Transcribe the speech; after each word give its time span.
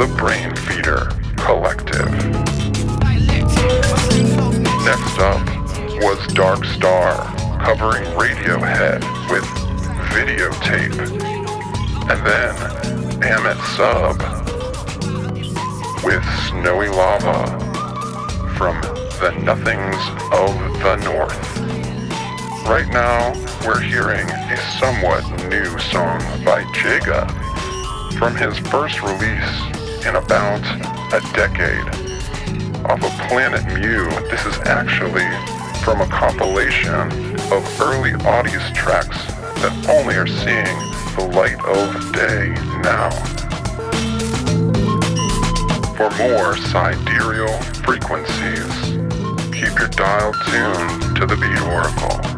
the 0.00 0.06
Brainfeeder 0.16 1.10
Collective. 1.36 2.10
Next 4.82 5.18
up 5.18 5.44
was 6.00 6.16
Darkstar 6.28 7.36
covering 7.62 8.04
Radiohead 8.14 9.02
with 9.30 9.44
videotape. 10.08 10.96
And 12.08 12.26
then 12.26 12.54
Amit 13.20 13.60
Sub 13.76 14.16
with 16.02 16.24
Snowy 16.48 16.88
Lava 16.88 17.58
from 18.56 18.80
the 19.20 19.32
Nothings 19.42 20.00
of 20.32 20.54
the 20.80 20.96
North. 21.04 21.58
Right 22.66 22.88
now, 22.88 23.34
we're 23.66 23.82
hearing 23.82 24.26
a 24.30 24.56
somewhat 24.78 25.28
new 25.50 25.78
song 25.78 26.20
by 26.42 26.64
Jega 26.72 27.28
from 28.16 28.34
his 28.34 28.56
first 28.70 29.02
release 29.02 29.79
in 30.06 30.16
about 30.16 30.64
a 31.12 31.20
decade. 31.34 31.84
Off 32.86 33.02
of 33.02 33.28
Planet 33.28 33.64
Mu, 33.66 34.08
this 34.30 34.44
is 34.46 34.56
actually 34.60 35.28
from 35.84 36.00
a 36.00 36.06
compilation 36.06 37.10
of 37.52 37.80
early 37.80 38.12
Audius 38.24 38.74
tracks 38.74 39.26
that 39.60 39.88
only 39.90 40.16
are 40.16 40.26
seeing 40.26 40.76
the 41.16 41.30
light 41.34 41.60
of 41.66 42.12
day 42.12 42.48
now. 42.80 43.10
For 45.96 46.10
more 46.16 46.56
sidereal 46.56 47.56
frequencies, 47.84 48.74
keep 49.52 49.78
your 49.78 49.88
dial 49.88 50.32
tuned 50.32 51.16
to 51.16 51.26
the 51.26 51.36
Beat 51.36 51.60
Oracle. 51.60 52.29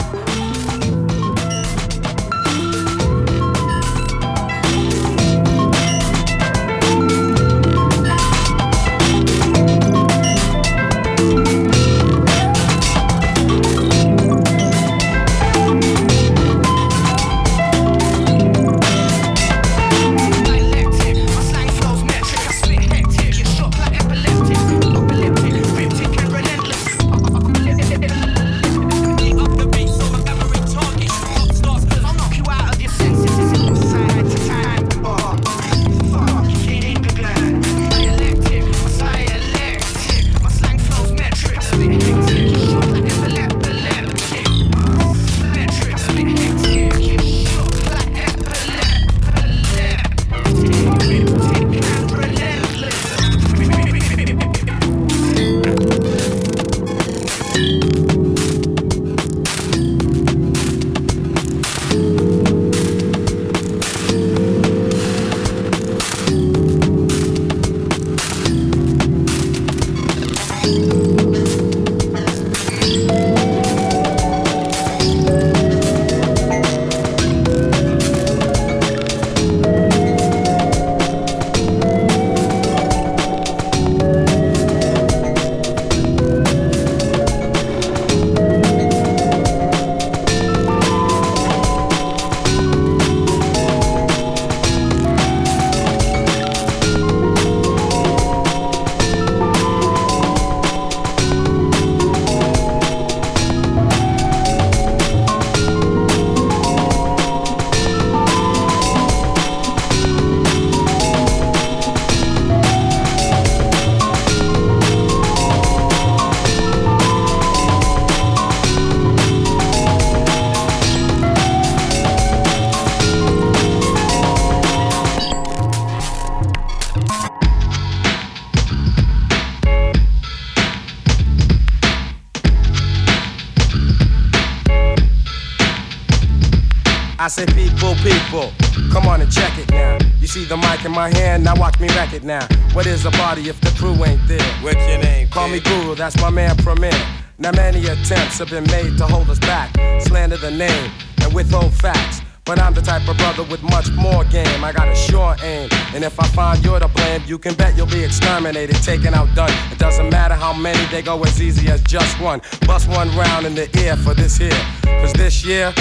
Say, 137.46 137.68
people, 137.68 137.94
people, 137.96 138.52
come 138.92 139.07
on 139.07 139.20
and 139.20 139.31
check 139.33 139.57
it 139.59 139.70
now. 139.70 139.98
You 140.20 140.26
see 140.26 140.44
the 140.44 140.57
mic 140.57 140.85
in 140.85 140.92
my 140.92 141.09
hand, 141.16 141.44
now 141.44 141.55
watch 141.57 141.78
me 141.81 141.88
wreck 141.88 142.12
it 142.12 142.24
now. 142.24 142.46
What 142.72 142.87
is 142.87 143.05
a 143.05 143.11
party 143.12 143.48
if 143.48 143.61
the 143.61 143.70
crew 143.70 143.94
ain't 144.05 144.26
there? 144.28 144.52
What's 144.62 144.87
your 144.88 144.98
name? 144.98 145.28
Call 145.28 145.48
me 145.48 145.61
kid? 145.61 145.83
Guru, 145.83 145.94
that's 145.94 146.16
my 146.20 146.31
man 146.31 146.57
Premier. 146.59 146.92
Now 147.38 147.52
many 147.52 147.81
attempts 147.87 148.38
have 148.38 148.50
been 148.50 148.64
made 148.64 148.96
to 148.98 149.07
hold 149.07 149.28
us 149.31 149.38
back, 149.38 149.70
slander 150.02 150.37
the 150.37 150.50
name, 150.50 150.90
and 151.22 151.33
withhold 151.35 151.72
facts. 151.74 152.20
But 152.44 152.59
I'm 152.59 152.74
the 152.74 152.83
type 152.83 153.09
of 153.09 153.16
brother 153.16 153.44
with 153.44 153.62
much 153.62 153.88
more 153.92 154.24
game. 154.24 154.64
I 154.64 154.72
got 154.72 154.88
a 154.88 154.96
sure 154.96 155.37
aim, 155.42 155.68
and 155.94 156.05
if 156.05 156.18
I 156.18 156.26
find 156.28 156.64
you're 156.64 156.81
to 156.81 156.88
blame, 156.88 157.22
you 157.24 157.38
can 157.38 157.55
bet 157.55 157.76
you'll 157.76 157.87
be 157.87 158.02
exterminated, 158.02 158.76
taken 158.83 159.14
out, 159.14 159.33
done. 159.35 159.52
It 159.70 159.78
doesn't 159.78 160.11
matter 160.11 160.35
how 160.35 160.52
many, 160.52 160.85
they 160.90 161.02
go 161.02 161.22
as 161.22 161.40
easy 161.40 161.68
as 161.68 161.81
just 161.83 162.20
one. 162.20 162.40
Bust 162.66 162.88
one 162.88 163.09
round 163.16 163.46
in 163.46 163.55
the 163.55 163.68
ear 163.81 163.96
for 163.96 164.12
this 164.12 164.37
here, 164.37 164.50
cause 164.83 165.12
this 165.12 165.44
year. 165.44 165.72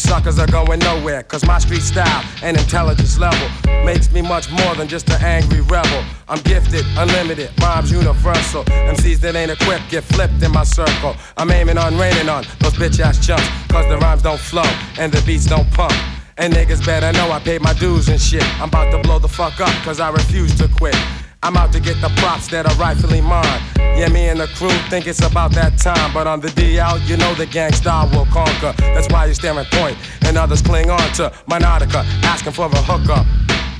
Suckers 0.00 0.38
are 0.38 0.46
going 0.46 0.78
nowhere, 0.80 1.22
cause 1.22 1.44
my 1.46 1.58
street 1.58 1.82
style 1.82 2.24
and 2.42 2.56
intelligence 2.56 3.18
level 3.18 3.48
makes 3.84 4.10
me 4.10 4.22
much 4.22 4.50
more 4.50 4.74
than 4.74 4.88
just 4.88 5.10
an 5.10 5.22
angry 5.22 5.60
rebel. 5.60 6.02
I'm 6.26 6.40
gifted, 6.40 6.86
unlimited, 6.96 7.50
rhymes 7.60 7.92
universal. 7.92 8.64
MCs 8.64 9.18
that 9.18 9.36
ain't 9.36 9.50
equipped 9.50 9.90
get 9.90 10.02
flipped 10.04 10.42
in 10.42 10.52
my 10.52 10.64
circle. 10.64 11.16
I'm 11.36 11.50
aiming 11.50 11.76
on 11.76 11.98
raining 11.98 12.30
on 12.30 12.44
those 12.60 12.72
bitch 12.72 12.98
ass 12.98 13.24
chumps, 13.24 13.46
cause 13.68 13.86
the 13.88 13.98
rhymes 13.98 14.22
don't 14.22 14.40
flow 14.40 14.68
and 14.98 15.12
the 15.12 15.20
beats 15.26 15.44
don't 15.44 15.70
pump. 15.72 15.92
And 16.38 16.54
niggas 16.54 16.84
better 16.84 17.12
know 17.12 17.30
I 17.30 17.38
paid 17.38 17.60
my 17.60 17.74
dues 17.74 18.08
and 18.08 18.18
shit. 18.18 18.44
I'm 18.58 18.68
about 18.68 18.90
to 18.92 18.98
blow 19.06 19.18
the 19.18 19.28
fuck 19.28 19.60
up, 19.60 19.74
cause 19.84 20.00
I 20.00 20.08
refuse 20.10 20.56
to 20.56 20.68
quit. 20.78 20.96
I'm 21.42 21.56
out 21.56 21.72
to 21.72 21.80
get 21.80 21.98
the 22.02 22.10
props 22.16 22.48
that 22.48 22.66
are 22.66 22.74
rightfully 22.76 23.22
mine. 23.22 23.60
Yeah, 23.76 24.08
me 24.08 24.28
and 24.28 24.38
the 24.38 24.46
crew 24.48 24.68
think 24.90 25.06
it's 25.06 25.24
about 25.24 25.52
that 25.52 25.78
time. 25.78 26.12
But 26.12 26.26
on 26.26 26.40
the 26.40 26.48
DL, 26.48 27.08
you 27.08 27.16
know 27.16 27.34
the 27.34 27.46
gangsta 27.46 28.10
will 28.12 28.26
conquer. 28.26 28.74
That's 28.92 29.08
why 29.10 29.24
you're 29.24 29.34
staring 29.34 29.64
point, 29.72 29.96
and 30.22 30.36
others 30.36 30.60
cling 30.60 30.90
on 30.90 31.12
to 31.14 31.32
my 31.46 31.58
nautica, 31.58 32.04
asking 32.24 32.52
for 32.52 32.66
a 32.66 32.82
hookup. 32.82 33.26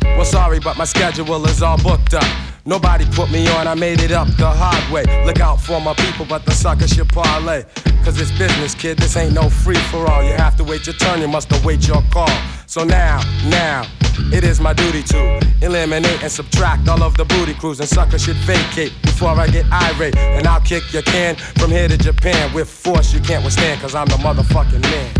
Well, 0.02 0.24
sorry, 0.24 0.58
but 0.58 0.78
my 0.78 0.84
schedule 0.84 1.44
is 1.46 1.62
all 1.62 1.76
booked 1.76 2.14
up. 2.14 2.49
Nobody 2.66 3.06
put 3.12 3.30
me 3.30 3.48
on, 3.48 3.66
I 3.66 3.74
made 3.74 4.00
it 4.00 4.12
up 4.12 4.28
the 4.36 4.48
hard 4.48 4.92
way. 4.92 5.04
Look 5.24 5.40
out 5.40 5.60
for 5.60 5.80
my 5.80 5.94
people, 5.94 6.26
but 6.26 6.44
the 6.44 6.52
sucker 6.52 6.86
should 6.86 7.08
parlay. 7.08 7.64
Cause 8.04 8.20
it's 8.20 8.30
business, 8.32 8.74
kid, 8.74 8.98
this 8.98 9.16
ain't 9.16 9.34
no 9.34 9.48
free 9.48 9.80
for 9.90 10.10
all. 10.10 10.22
You 10.22 10.32
have 10.32 10.56
to 10.56 10.64
wait 10.64 10.86
your 10.86 10.94
turn, 10.96 11.20
you 11.20 11.28
must 11.28 11.50
await 11.52 11.86
your 11.88 12.02
call. 12.10 12.30
So 12.66 12.84
now, 12.84 13.20
now, 13.48 13.86
it 14.32 14.44
is 14.44 14.60
my 14.60 14.74
duty 14.74 15.02
to 15.04 15.40
eliminate 15.62 16.22
and 16.22 16.30
subtract 16.30 16.88
all 16.88 17.02
of 17.02 17.16
the 17.16 17.24
booty 17.24 17.54
crews 17.54 17.80
and 17.80 17.88
suckers 17.88 18.22
should 18.22 18.36
vacate 18.36 18.92
before 19.02 19.30
I 19.30 19.46
get 19.46 19.64
irate. 19.72 20.16
And 20.16 20.46
I'll 20.46 20.60
kick 20.60 20.92
your 20.92 21.02
can 21.02 21.36
from 21.36 21.70
here 21.70 21.88
to 21.88 21.96
Japan 21.96 22.52
with 22.52 22.68
force 22.68 23.14
you 23.14 23.20
can't 23.20 23.42
withstand, 23.42 23.80
cause 23.80 23.94
I'm 23.94 24.06
the 24.06 24.16
motherfucking 24.16 24.82
man. 24.82 25.14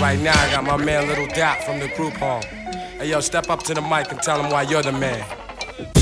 Right 0.00 0.18
now, 0.20 0.34
I 0.36 0.50
got 0.50 0.64
my 0.64 0.76
man 0.76 1.06
Little 1.06 1.28
Dap 1.28 1.62
from 1.62 1.78
the 1.78 1.88
group 1.96 2.14
home. 2.14 2.42
Hey 3.04 3.10
yo, 3.10 3.20
step 3.20 3.50
up 3.50 3.62
to 3.64 3.74
the 3.74 3.82
mic 3.82 4.10
and 4.12 4.22
tell 4.22 4.42
him 4.42 4.50
why 4.50 4.62
you're 4.62 4.80
the 4.80 4.90
man. 4.90 5.22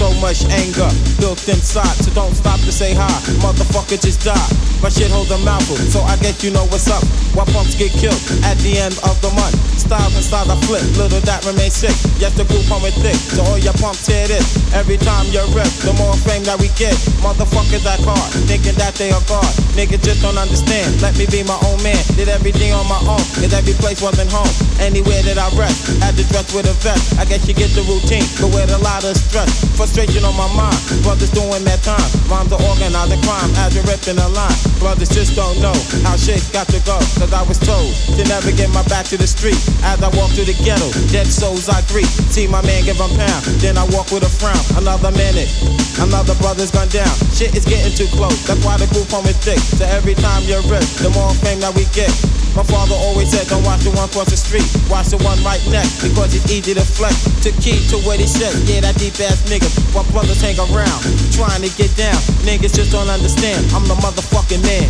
So 0.02 0.10
much 0.18 0.42
anger 0.50 0.90
built 1.22 1.38
inside, 1.46 1.94
so 2.02 2.10
don't 2.10 2.34
stop 2.34 2.58
to 2.66 2.72
say 2.74 2.90
hi. 2.90 3.06
Motherfucker, 3.38 4.02
just 4.02 4.26
die. 4.26 4.34
My 4.82 4.90
shit 4.90 5.14
holds 5.14 5.30
a 5.30 5.38
mouthful, 5.46 5.78
so 5.78 6.02
I 6.02 6.18
guess 6.18 6.42
you 6.42 6.50
know 6.50 6.66
what's 6.74 6.90
up. 6.90 7.06
Why 7.38 7.46
pumps 7.54 7.78
get 7.78 7.94
killed 7.94 8.18
at 8.42 8.58
the 8.66 8.82
end 8.82 8.98
of 9.06 9.14
the 9.22 9.30
month? 9.38 9.54
Styles 9.78 10.10
and 10.18 10.26
styles 10.26 10.50
I 10.50 10.58
flip, 10.66 10.82
little 10.98 11.22
that 11.22 11.46
remains 11.46 11.78
sick. 11.78 11.94
Yes, 12.18 12.34
the 12.34 12.42
group 12.50 12.66
home 12.66 12.82
with 12.82 12.98
thick, 12.98 13.14
so 13.14 13.46
all 13.46 13.62
your 13.62 13.78
pumps 13.78 14.02
hear 14.10 14.26
this. 14.26 14.42
Every 14.74 14.98
time 14.98 15.30
you 15.30 15.38
rip, 15.54 15.70
the 15.86 15.94
more 15.94 16.18
fame 16.26 16.42
that 16.50 16.58
we 16.58 16.66
get. 16.74 16.98
Motherfuckers 17.22 17.86
act 17.86 18.02
hard, 18.02 18.26
thinking 18.50 18.74
that 18.82 18.98
they 18.98 19.14
are 19.14 19.22
God. 19.30 19.46
Niggas 19.78 20.02
just 20.02 20.18
don't 20.18 20.34
understand. 20.34 20.98
Let 20.98 21.14
me 21.14 21.30
be 21.30 21.46
my 21.46 21.54
own 21.70 21.78
man. 21.86 22.02
Did 22.18 22.26
everything 22.26 22.74
on 22.74 22.90
my 22.90 22.98
own, 23.06 23.22
cause 23.38 23.54
every 23.54 23.78
place 23.78 24.02
wasn't 24.02 24.34
home. 24.34 24.50
Anywhere 24.82 25.22
that 25.30 25.38
I 25.38 25.46
rest, 25.54 25.94
had 26.02 26.18
to 26.18 26.26
dress 26.26 26.50
with 26.50 26.66
a 26.66 26.74
vest. 26.82 27.22
I 27.22 27.24
guess 27.24 27.46
you 27.46 27.54
get 27.54 27.70
the 27.78 27.86
routine, 27.86 28.26
but 28.42 28.50
with 28.50 28.74
a 28.74 28.82
lot 28.82 29.06
of 29.06 29.14
stress. 29.14 29.62
Frustration 29.92 30.24
on 30.24 30.32
my 30.40 30.48
mind, 30.56 30.80
brothers 31.04 31.28
doing 31.36 31.68
that 31.68 31.84
time. 31.84 32.00
Moms 32.24 32.48
are 32.48 32.64
organizing 32.64 33.20
crime 33.28 33.52
as 33.60 33.76
you're 33.76 33.84
ripping 33.84 34.16
the 34.16 34.24
line. 34.32 34.56
Brothers 34.80 35.12
just 35.12 35.36
don't 35.36 35.60
know 35.60 35.76
how 36.00 36.16
shit 36.16 36.40
got 36.48 36.64
to 36.72 36.80
go. 36.88 36.96
Cause 37.20 37.28
I 37.28 37.44
was 37.44 37.60
told 37.60 37.92
to 38.16 38.24
never 38.24 38.56
get 38.56 38.72
my 38.72 38.80
back 38.88 39.04
to 39.12 39.20
the 39.20 39.28
street. 39.28 39.60
As 39.84 40.00
I 40.00 40.08
walk 40.16 40.32
through 40.32 40.48
the 40.48 40.56
ghetto, 40.64 40.88
dead 41.12 41.28
souls 41.28 41.68
I 41.68 41.84
greet. 41.92 42.08
See 42.32 42.48
my 42.48 42.64
man 42.64 42.88
give 42.88 42.96
'em 43.04 43.12
pound, 43.20 43.44
then 43.60 43.76
I 43.76 43.84
walk 43.92 44.08
with 44.08 44.24
a 44.24 44.32
frown. 44.32 44.56
Another 44.80 45.12
minute, 45.12 45.52
another 46.00 46.32
brother's 46.40 46.72
gone 46.72 46.88
down. 46.88 47.12
Shit 47.36 47.52
is 47.52 47.68
getting 47.68 47.92
too 47.92 48.08
close, 48.16 48.40
that's 48.48 48.64
why 48.64 48.80
the 48.80 48.88
group 48.96 49.12
home 49.12 49.28
is 49.28 49.36
thick. 49.44 49.60
So 49.76 49.84
every 49.84 50.16
time 50.16 50.40
you're 50.48 50.64
rip, 50.72 50.88
the 51.04 51.12
more 51.12 51.36
fame 51.44 51.60
that 51.60 51.76
we 51.76 51.84
get. 51.92 52.08
My 52.56 52.64
father 52.64 52.94
always 52.94 53.30
said, 53.30 53.48
don't 53.48 53.64
watch 53.64 53.80
the 53.80 53.90
one 53.92 54.08
cross 54.10 54.28
the 54.28 54.36
street, 54.36 54.68
watch 54.88 55.08
the 55.08 55.16
one 55.24 55.42
right 55.44 55.60
next, 55.68 56.00
because 56.00 56.34
it's 56.34 56.50
easy 56.52 56.74
to 56.74 56.84
flex. 56.84 57.16
To 57.44 57.50
key 57.60 57.80
to 57.88 57.96
what 58.04 58.20
he 58.20 58.26
said, 58.26 58.52
yeah, 58.68 58.80
that 58.80 58.96
deep 58.96 59.20
ass 59.20 59.40
nigga. 59.48 59.81
While 59.92 60.04
brothers 60.12 60.40
hang 60.40 60.58
around, 60.58 61.02
trying 61.32 61.62
to 61.62 61.70
get 61.76 61.94
down. 61.96 62.16
Niggas 62.46 62.74
just 62.74 62.92
don't 62.92 63.08
understand, 63.08 63.66
I'm 63.72 63.86
the 63.88 63.94
motherfucking 63.94 64.62
man. 64.62 64.88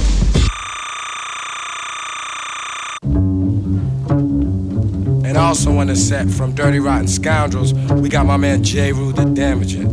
And 5.24 5.36
also 5.36 5.78
on 5.78 5.86
the 5.86 5.96
set 5.96 6.28
from 6.30 6.54
Dirty 6.54 6.78
Rotten 6.78 7.08
Scoundrels, 7.08 7.72
we 7.74 8.08
got 8.08 8.26
my 8.26 8.36
man 8.36 8.62
Jeru 8.62 9.12
the 9.12 9.24
Damaja. 9.24 9.86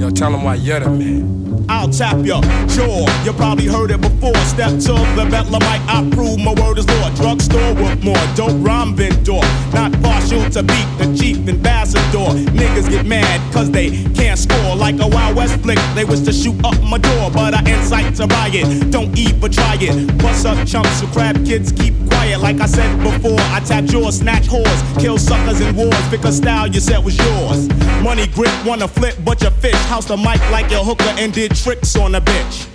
Yo, 0.00 0.10
tell 0.10 0.32
him 0.32 0.44
why 0.44 0.54
you're 0.54 0.80
the 0.80 0.90
man. 0.90 1.45
I'll 1.68 1.88
tap 1.88 2.24
your 2.24 2.40
jaw. 2.68 3.06
You 3.24 3.32
probably 3.32 3.66
heard 3.66 3.90
it 3.90 4.00
before. 4.00 4.34
Step 4.46 4.70
to 4.70 4.94
the 5.16 5.26
Betlemite, 5.30 5.82
I 5.88 6.08
prove 6.10 6.38
my 6.38 6.52
word 6.54 6.78
is 6.78 6.86
law. 6.86 7.10
Drugstore 7.14 7.74
with 7.74 8.02
more 8.04 8.16
dope 8.34 8.56
rhyme 8.58 8.94
vendor. 8.94 9.40
Not 9.72 9.92
partial 10.02 10.48
to 10.50 10.62
beat 10.62 10.86
the 10.98 11.16
chief 11.18 11.48
ambassador. 11.48 12.30
Niggas 12.52 12.88
get 12.88 13.06
mad 13.06 13.40
cause 13.52 13.70
they 13.70 13.90
can't 14.14 14.38
score. 14.38 14.76
Like 14.76 15.00
a 15.00 15.06
Wild 15.08 15.36
West 15.36 15.60
flick, 15.60 15.78
they 15.94 16.04
wish 16.04 16.20
to 16.20 16.32
shoot 16.32 16.56
up 16.64 16.80
my 16.82 16.98
door. 16.98 17.30
But 17.30 17.54
I 17.54 17.60
incite 17.70 18.14
to 18.16 18.26
riot. 18.26 18.90
Don't 18.90 19.16
even 19.18 19.50
try 19.50 19.76
it. 19.80 20.18
Bust 20.18 20.46
up 20.46 20.66
chumps 20.66 21.00
so 21.00 21.06
crab 21.08 21.44
kids 21.44 21.72
keep 21.72 21.94
quiet. 22.08 22.40
Like 22.40 22.60
I 22.60 22.66
said 22.66 22.96
before, 23.02 23.40
I 23.52 23.60
tap 23.60 23.84
jaws, 23.84 24.18
snatch 24.18 24.44
whores. 24.44 25.00
Kill 25.00 25.18
suckers 25.18 25.60
in 25.60 25.74
wars. 25.74 26.08
Because 26.10 26.36
style 26.36 26.68
you 26.68 26.80
said 26.80 27.04
was 27.04 27.18
yours. 27.18 27.68
Money 28.02 28.26
grip, 28.28 28.52
wanna 28.64 28.86
flip, 28.86 29.16
but 29.24 29.42
you 29.42 29.50
fish. 29.50 29.74
House 29.86 30.06
the 30.06 30.16
mic 30.16 30.40
like 30.50 30.70
your 30.70 30.84
hooker 30.84 31.12
and 31.18 31.32
did 31.32 31.55
tricks 31.56 31.96
on 31.96 32.14
a 32.14 32.20
bitch. 32.20 32.68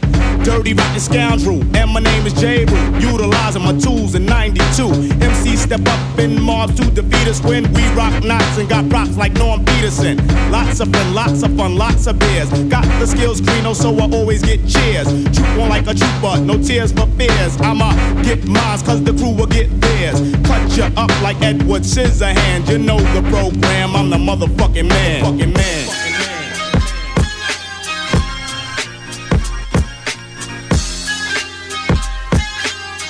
Dirty 0.43 0.73
rotten 0.73 0.99
scoundrel, 0.99 1.61
and 1.75 1.91
my 1.91 1.99
name 1.99 2.25
is 2.25 2.33
Jeru. 2.33 2.65
Utilizing 2.99 3.61
my 3.61 3.77
tools 3.77 4.15
in 4.15 4.25
92. 4.25 4.87
MC 5.21 5.55
step 5.55 5.81
up 5.85 6.19
in 6.19 6.41
mobs 6.41 6.75
to 6.75 6.89
defeat 6.89 7.27
us 7.27 7.41
when 7.43 7.71
we 7.73 7.87
rock 7.93 8.23
knots 8.23 8.57
and 8.57 8.67
got 8.67 8.89
props 8.89 9.15
like 9.17 9.33
Norm 9.33 9.63
Peterson. 9.63 10.17
Lots 10.49 10.79
of 10.79 10.91
fun, 10.91 11.13
lots 11.13 11.43
of 11.43 11.55
fun, 11.55 11.75
lots 11.75 12.07
of 12.07 12.17
beers. 12.17 12.49
Got 12.69 12.85
the 12.99 13.05
skills, 13.05 13.39
Greeno, 13.39 13.67
oh, 13.67 13.73
so 13.73 13.95
I 13.95 14.09
always 14.11 14.41
get 14.41 14.67
cheers. 14.67 15.07
Troop 15.35 15.47
on 15.59 15.69
like 15.69 15.85
a 15.87 15.93
trooper, 15.93 16.41
no 16.41 16.57
tears 16.57 16.91
for 16.91 17.05
fears. 17.17 17.61
I'ma 17.61 17.93
get 18.23 18.47
mines, 18.47 18.81
cause 18.81 19.03
the 19.03 19.13
crew 19.13 19.35
will 19.35 19.47
get 19.47 19.69
theirs. 19.79 20.19
Cut 20.43 20.75
you 20.75 20.85
up 20.97 21.11
like 21.21 21.39
Edward 21.41 21.83
Scissorhands. 21.83 22.69
You 22.69 22.79
know 22.79 22.97
the 22.97 23.21
program, 23.29 23.95
I'm 23.95 24.09
the 24.09 24.17
motherfucking 24.17 24.89
man. 24.89 25.23
Fucking 25.23 25.53
man. 25.53 26.10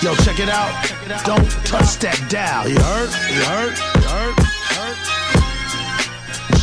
Yo, 0.01 0.15
check 0.15 0.39
it 0.39 0.49
out. 0.49 0.71
Don't 1.25 1.47
touch 1.63 1.99
that 1.99 2.19
dial. 2.27 2.67
You 2.67 2.79
heard? 2.79 3.11
You 3.29 3.43
heard? 3.45 3.77
You 3.77 4.07
heard? 4.09 4.35
You 4.35 4.79
heard? 4.81 4.97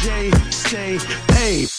J, 0.02 0.32
stay 0.50 0.98
paid. 1.28 1.77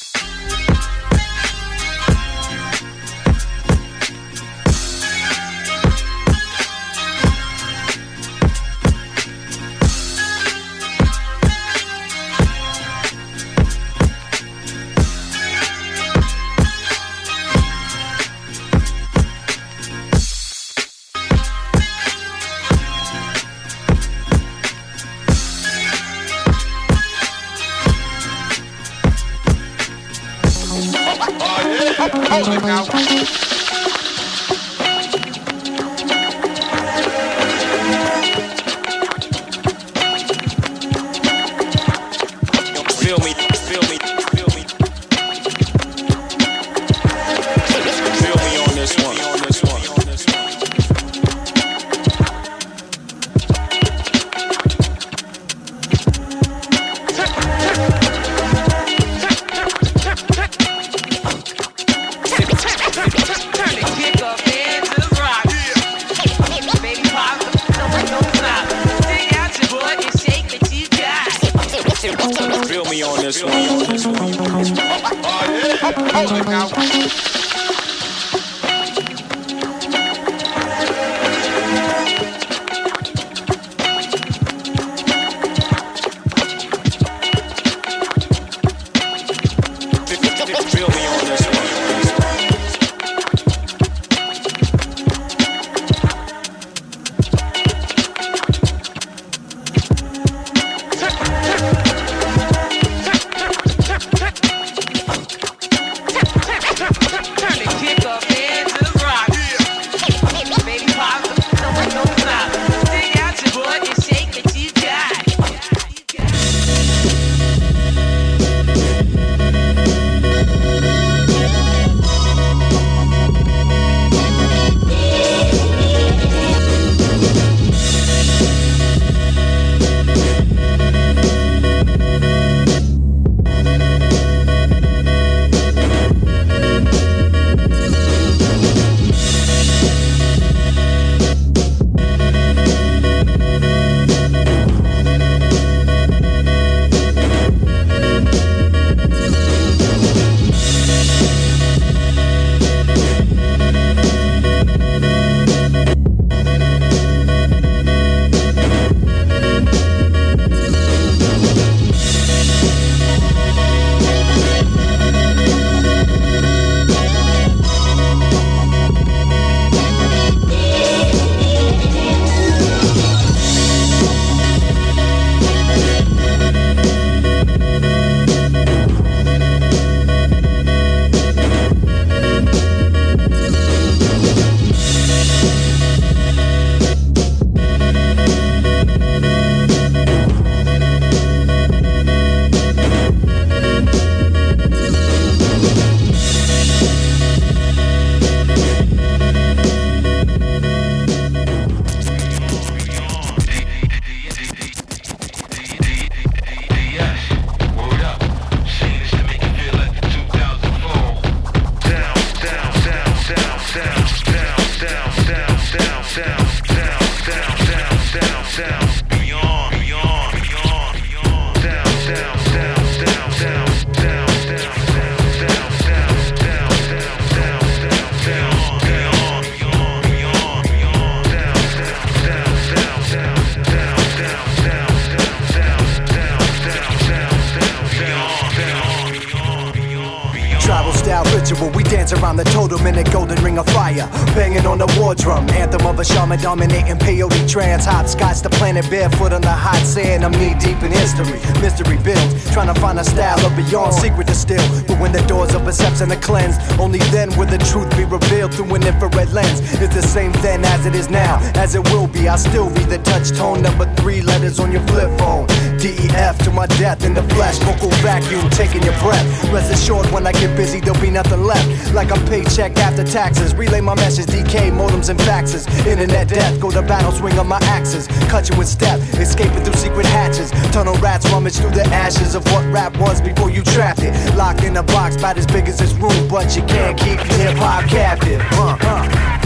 Around 242.14 242.38
the 242.38 242.44
totem 242.46 242.86
in 242.88 242.98
a 242.98 243.04
golden 243.04 243.42
ring 243.44 243.58
of 243.58 243.68
fire. 243.68 244.08
Banging 244.36 244.66
on 244.66 244.78
the 244.78 244.88
war 245.00 245.16
drum, 245.16 245.50
anthem 245.50 245.86
of 245.86 246.00
a 246.00 246.04
shaman 246.04 246.40
dominating 246.40 246.98
peyote 246.98 247.48
trance. 247.50 247.86
Hopscotch 247.86 248.42
the 248.42 248.50
planet 248.50 248.90
barefoot 248.90 249.34
on 249.34 249.42
the 249.42 249.52
hot 249.52 249.84
sand. 249.86 250.24
I'm 250.24 250.32
knee 250.32 250.56
deep 250.60 250.82
in 250.84 250.92
history, 250.92 251.40
mystery 251.62 251.98
built. 251.98 252.30
Trying 252.54 252.74
to 252.74 252.80
find 252.80 253.00
a 253.00 253.04
style 253.04 253.40
of 253.46 253.56
beyond 253.56 253.94
secret 253.94 254.28
to 254.28 254.36
still. 254.36 254.64
But 254.88 255.00
when 255.00 255.12
the 255.12 255.22
doors 255.28 255.54
of 255.54 255.64
perception 255.64 256.12
are 256.12 256.22
cleansed, 256.22 256.60
only 256.80 257.00
then 257.12 257.30
will 257.38 257.48
the 257.48 257.58
truth 257.58 257.90
be 257.98 258.06
revealed 258.06 258.54
through 258.54 258.74
an 258.76 258.86
infrared 258.86 259.32
lens. 259.32 259.60
It's 259.82 259.96
the 259.96 260.02
same 260.02 260.32
then 260.44 260.64
as 260.66 260.86
it 260.86 260.96
is 260.96 261.10
now, 261.10 261.38
as 261.56 261.76
it 261.76 261.84
will 261.92 262.08
be. 262.08 262.28
I 262.30 262.38
still 262.38 262.70
read 262.70 262.90
the 262.90 263.00
touch 263.00 263.32
tone, 263.32 263.62
number 263.62 263.86
three 263.96 264.22
letters 264.22 264.60
on 264.60 264.72
your 264.72 264.86
flip 264.88 265.12
phone. 265.20 265.48
DEF 265.80 266.38
to 266.40 266.52
my 266.52 266.68
death 266.68 267.06
in 267.06 267.14
the 267.14 267.24
flesh, 267.36 267.58
vocal 267.60 267.90
vacuum 268.04 268.50
taking 268.50 268.84
your 268.84 268.98
breath. 269.00 269.26
Rest 269.50 269.72
assured, 269.72 270.06
when 270.12 270.28
I 270.28 270.34
get 270.34 270.56
busy, 270.58 270.82
there'll 270.82 271.00
be 271.00 271.10
nothing 271.10 271.44
left. 271.44 271.94
Like 271.94 272.12
a 272.12 272.20
paycheck 272.28 272.78
after 272.78 273.06
taxes. 273.06 273.56
Relay 273.56 273.80
my 273.80 273.96
message, 273.96 274.26
DK, 274.26 274.72
modems 274.72 275.10
and 275.10 275.18
faxes. 275.22 275.68
Internet 275.88 276.28
death, 276.28 276.60
go 276.60 276.70
to 276.70 276.82
battle, 276.82 277.14
swing 277.14 277.40
on 277.40 277.48
my 277.48 277.60
axes. 277.64 278.08
Cut 278.28 278.50
you 278.50 278.60
in 278.60 278.68
step, 278.68 279.00
escaping 279.14 279.64
through 279.64 279.76
secret 279.76 280.06
hatches. 280.08 280.52
Tunnel 280.74 280.96
rats 280.96 281.30
rummage 281.32 281.56
through 281.56 281.72
the 281.72 281.86
ashes 281.86 282.36
of 282.36 282.44
what 282.52 282.66
rap 282.74 282.98
was 282.98 283.22
before 283.22 283.50
you 283.50 283.64
trapped 283.64 284.02
it. 284.04 284.14
Locked 284.36 284.64
in 284.64 284.76
a 284.76 284.84
box 284.84 285.16
about 285.16 285.38
as 285.38 285.48
big 285.48 285.70
as 285.70 285.80
this 285.80 285.94
room, 285.94 286.28
but 286.28 286.56
you 286.58 286.64
can't 286.64 287.00
keep 287.00 287.20
hip 287.20 287.56
hop 287.56 287.86
captive. 287.86 288.42
Uh, 288.52 288.78
uh. 288.82 289.39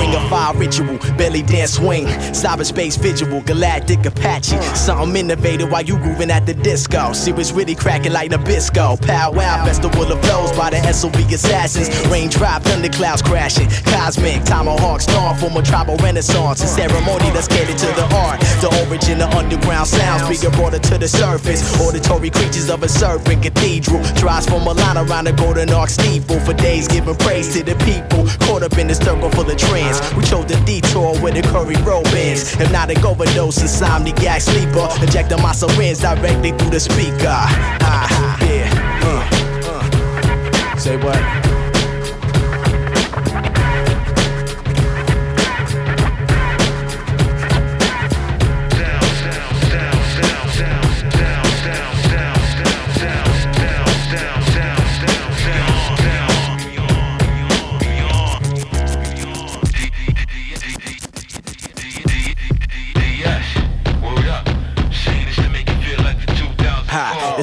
Ring 0.00 0.14
of 0.14 0.28
fire 0.30 0.54
ritual, 0.56 0.98
belly 1.16 1.42
dance 1.42 1.74
swing, 1.74 2.06
cyberspace 2.32 2.98
visual, 2.98 3.40
galactic 3.42 4.04
Apache. 4.06 4.60
Something 4.74 5.16
innovative 5.16 5.70
while 5.70 5.82
you 5.82 5.96
grooving 5.98 6.30
at 6.30 6.46
the 6.46 6.54
disco. 6.54 7.12
Serious 7.12 7.52
really 7.52 7.74
cracking 7.74 8.12
like 8.12 8.30
Nabisco. 8.30 9.00
Pow 9.06 9.32
wow, 9.32 9.64
festival 9.64 10.10
of 10.10 10.20
flows 10.24 10.52
by 10.52 10.70
the 10.70 10.80
SOB 10.92 11.16
assassins. 11.32 11.88
Raindrop, 12.10 12.62
thunderclouds 12.62 13.22
crashing. 13.22 13.68
Cosmic, 13.84 14.42
tomahawk, 14.44 15.00
storm 15.00 15.36
from 15.36 15.56
a 15.56 15.62
tribal 15.62 15.96
renaissance. 15.96 16.62
A 16.62 16.66
ceremony 16.66 17.30
that's 17.34 17.48
catered 17.48 17.78
to 17.78 17.86
the 17.86 18.06
art. 18.14 18.40
The 18.62 18.70
origin 18.86 19.20
of 19.20 19.34
underground 19.34 19.86
sounds 19.86 20.22
being 20.28 20.52
brought 20.54 20.72
to 20.82 20.98
the 20.98 21.08
surface. 21.08 21.60
Auditory 21.80 22.30
creatures 22.30 22.70
of 22.70 22.82
a 22.82 22.88
serpent 22.88 23.42
cathedral. 23.42 24.02
Drives 24.14 24.46
from 24.46 24.66
a 24.66 24.72
line 24.72 24.96
around 24.96 25.24
the 25.24 25.32
golden 25.32 25.70
arc 25.70 25.90
steeple. 25.90 26.40
For 26.40 26.54
days 26.54 26.88
giving 26.88 27.16
praise 27.16 27.52
to 27.54 27.62
the 27.62 27.74
people. 27.84 28.26
Caught 28.46 28.62
up 28.62 28.78
in 28.78 28.88
the 28.88 28.94
circle 28.94 29.30
full 29.30 29.50
of 29.50 29.56
We 30.16 30.22
chose 30.24 30.46
the 30.46 30.60
detour 30.64 31.16
where 31.18 31.32
the 31.32 31.42
curry 31.42 31.76
road 31.82 32.04
bends. 32.04 32.52
Hypnotic 32.54 33.04
overdose, 33.04 33.58
insomniac 33.58 34.40
sleeper. 34.40 34.88
Injecting 35.02 35.42
my 35.42 35.52
syringe 35.52 35.98
directly 35.98 36.52
through 36.52 36.70
the 36.70 36.80
speaker. 36.80 37.36
Ah, 37.82 38.38
yeah. 38.44 38.70
Uh, 39.02 40.74
uh. 40.74 40.76
Say 40.76 40.96
what? 40.96 41.39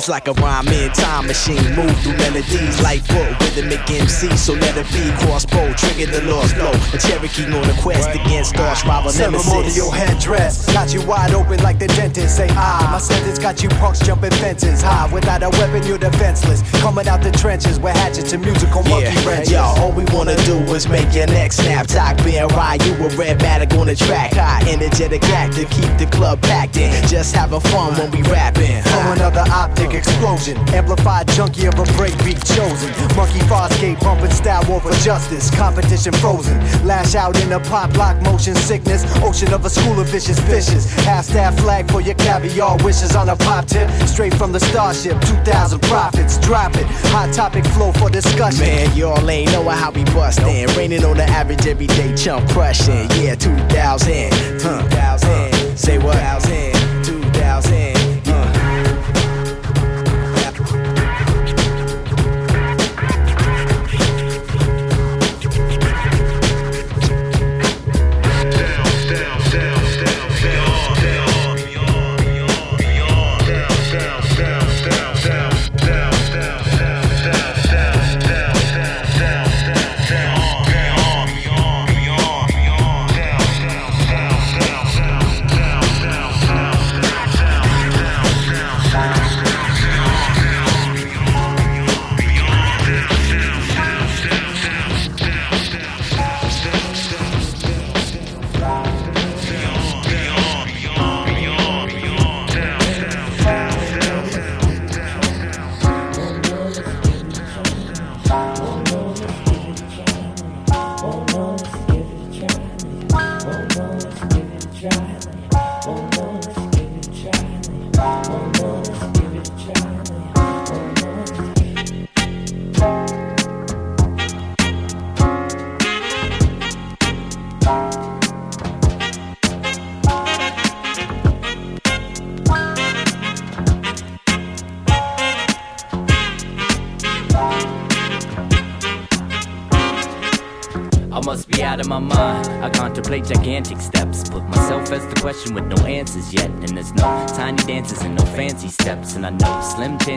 It's 0.08 0.10
like 0.10 0.28
a 0.30 0.34
rhyme 0.40 0.68
in 0.70 0.90
time 0.94 1.28
machine. 1.28 1.60
Move 1.76 1.92
through 2.00 2.16
melodies 2.16 2.80
like 2.82 3.04
foot 3.04 3.28
rhythmic 3.42 3.84
MC. 3.92 4.30
So 4.38 4.54
let 4.54 4.78
it 4.78 4.88
be 4.96 5.04
crossbow, 5.20 5.74
trigger 5.74 6.08
the 6.08 6.22
lost 6.32 6.56
flow. 6.56 6.72
A 6.94 6.98
Cherokee 6.98 7.44
on 7.52 7.68
a 7.70 7.82
quest 7.82 8.10
against 8.16 8.56
arch 8.58 8.86
rival 8.86 9.12
nemesis. 9.12 9.52
Ceremonial 9.52 9.92
headdress 9.92 10.72
got 10.72 10.94
you 10.94 11.06
wide 11.06 11.34
open 11.34 11.62
like 11.62 11.80
the 11.80 11.88
dentist. 11.88 12.38
Say 12.38 12.48
ah, 12.52 12.88
my 12.92 13.00
sentence 13.00 13.38
got 13.38 13.62
you 13.62 13.70
punks 13.82 14.00
jumping 14.00 14.32
fences 14.32 14.82
high. 14.82 15.12
Without 15.12 15.44
a 15.44 15.50
weapon, 15.60 15.86
you're 15.86 15.98
defenseless. 15.98 16.64
Coming 16.80 17.08
out 17.08 17.22
the 17.22 17.32
trenches 17.32 17.78
with 17.78 17.96
hatchets 17.96 18.32
and 18.32 18.42
musical 18.44 18.84
monkey 18.84 19.12
Yeah, 19.12 19.28
wrenches. 19.28 19.52
yo, 19.52 19.62
all 19.62 19.92
we 19.92 20.06
wanna 20.16 20.38
do 20.46 20.56
is 20.74 20.88
make 20.88 21.14
your 21.14 21.28
neck 21.28 21.52
snap. 21.52 21.88
Talk 21.88 22.24
being 22.24 22.48
right, 22.56 22.80
you 22.86 22.94
a 22.94 23.10
red 23.18 23.40
matic 23.40 23.78
on 23.78 23.88
the 23.88 23.96
track. 23.96 24.34
High 24.34 24.72
energetic 24.72 25.24
actor, 25.26 25.66
keep 25.66 25.92
the 25.98 26.08
club 26.10 26.42
packed 26.42 26.78
in. 26.78 26.92
Just 27.08 27.36
having 27.36 27.60
fun 27.60 27.94
when 27.98 28.12
we 28.12 28.22
rapping. 28.32 28.82
Throw 28.84 29.12
another 29.12 29.44
optic 29.52 29.97
explosion. 29.98 30.58
Amplified 30.70 31.28
junkie 31.30 31.66
of 31.66 31.74
a 31.80 31.84
breakbeat 31.98 32.40
chosen. 32.56 32.90
Monkey 33.18 33.40
Farscape 33.50 34.00
pumping 34.00 34.32
style 34.32 34.64
war 34.70 34.80
for 34.80 34.92
justice. 35.04 35.50
Competition 35.52 36.14
frozen. 36.14 36.58
Lash 36.86 37.16
out 37.16 37.40
in 37.42 37.52
a 37.52 37.60
pop 37.60 37.96
lock 37.98 38.22
motion 38.22 38.56
sickness. 38.56 39.04
Ocean 39.24 39.54
of 39.54 39.66
a 39.66 39.70
school 39.70 40.00
of 40.00 40.08
vicious 40.08 40.40
fishes. 40.40 40.86
Half 41.06 41.26
staff 41.26 41.58
flag 41.60 41.90
for 41.92 42.02
your 42.02 42.16
caviar 42.16 42.78
wishes 42.84 43.16
on 43.16 43.30
a 43.30 43.36
pop 43.36 43.66
tip. 43.66 43.90
Straight 44.08 44.34
from 44.36 44.52
the 44.52 44.60
starship. 44.60 45.20
2,000 45.22 45.82
profits. 45.82 46.38
Drop 46.38 46.76
it. 46.76 46.86
Hot 47.12 47.34
topic 47.34 47.66
flow 47.66 47.92
for 47.92 48.10
discussion. 48.10 48.66
Man, 48.66 48.96
y'all 48.96 49.30
ain't 49.30 49.52
knowing 49.52 49.78
how 49.78 49.92
we 49.92 50.04
bustin'. 50.06 50.68
Raining 50.78 51.04
on 51.04 51.18
the 51.18 51.24
average 51.24 51.66
everyday 51.66 52.16
chump 52.16 52.48
crushing. 52.50 53.08
Uh-huh. 53.10 53.22
Yeah, 53.22 53.36
2000. 53.36 54.32
2000. 54.60 55.30
Uh, 55.30 55.76
say 55.76 55.98
what? 55.98 56.14
2000. 56.14 57.04
2000. 57.04 57.97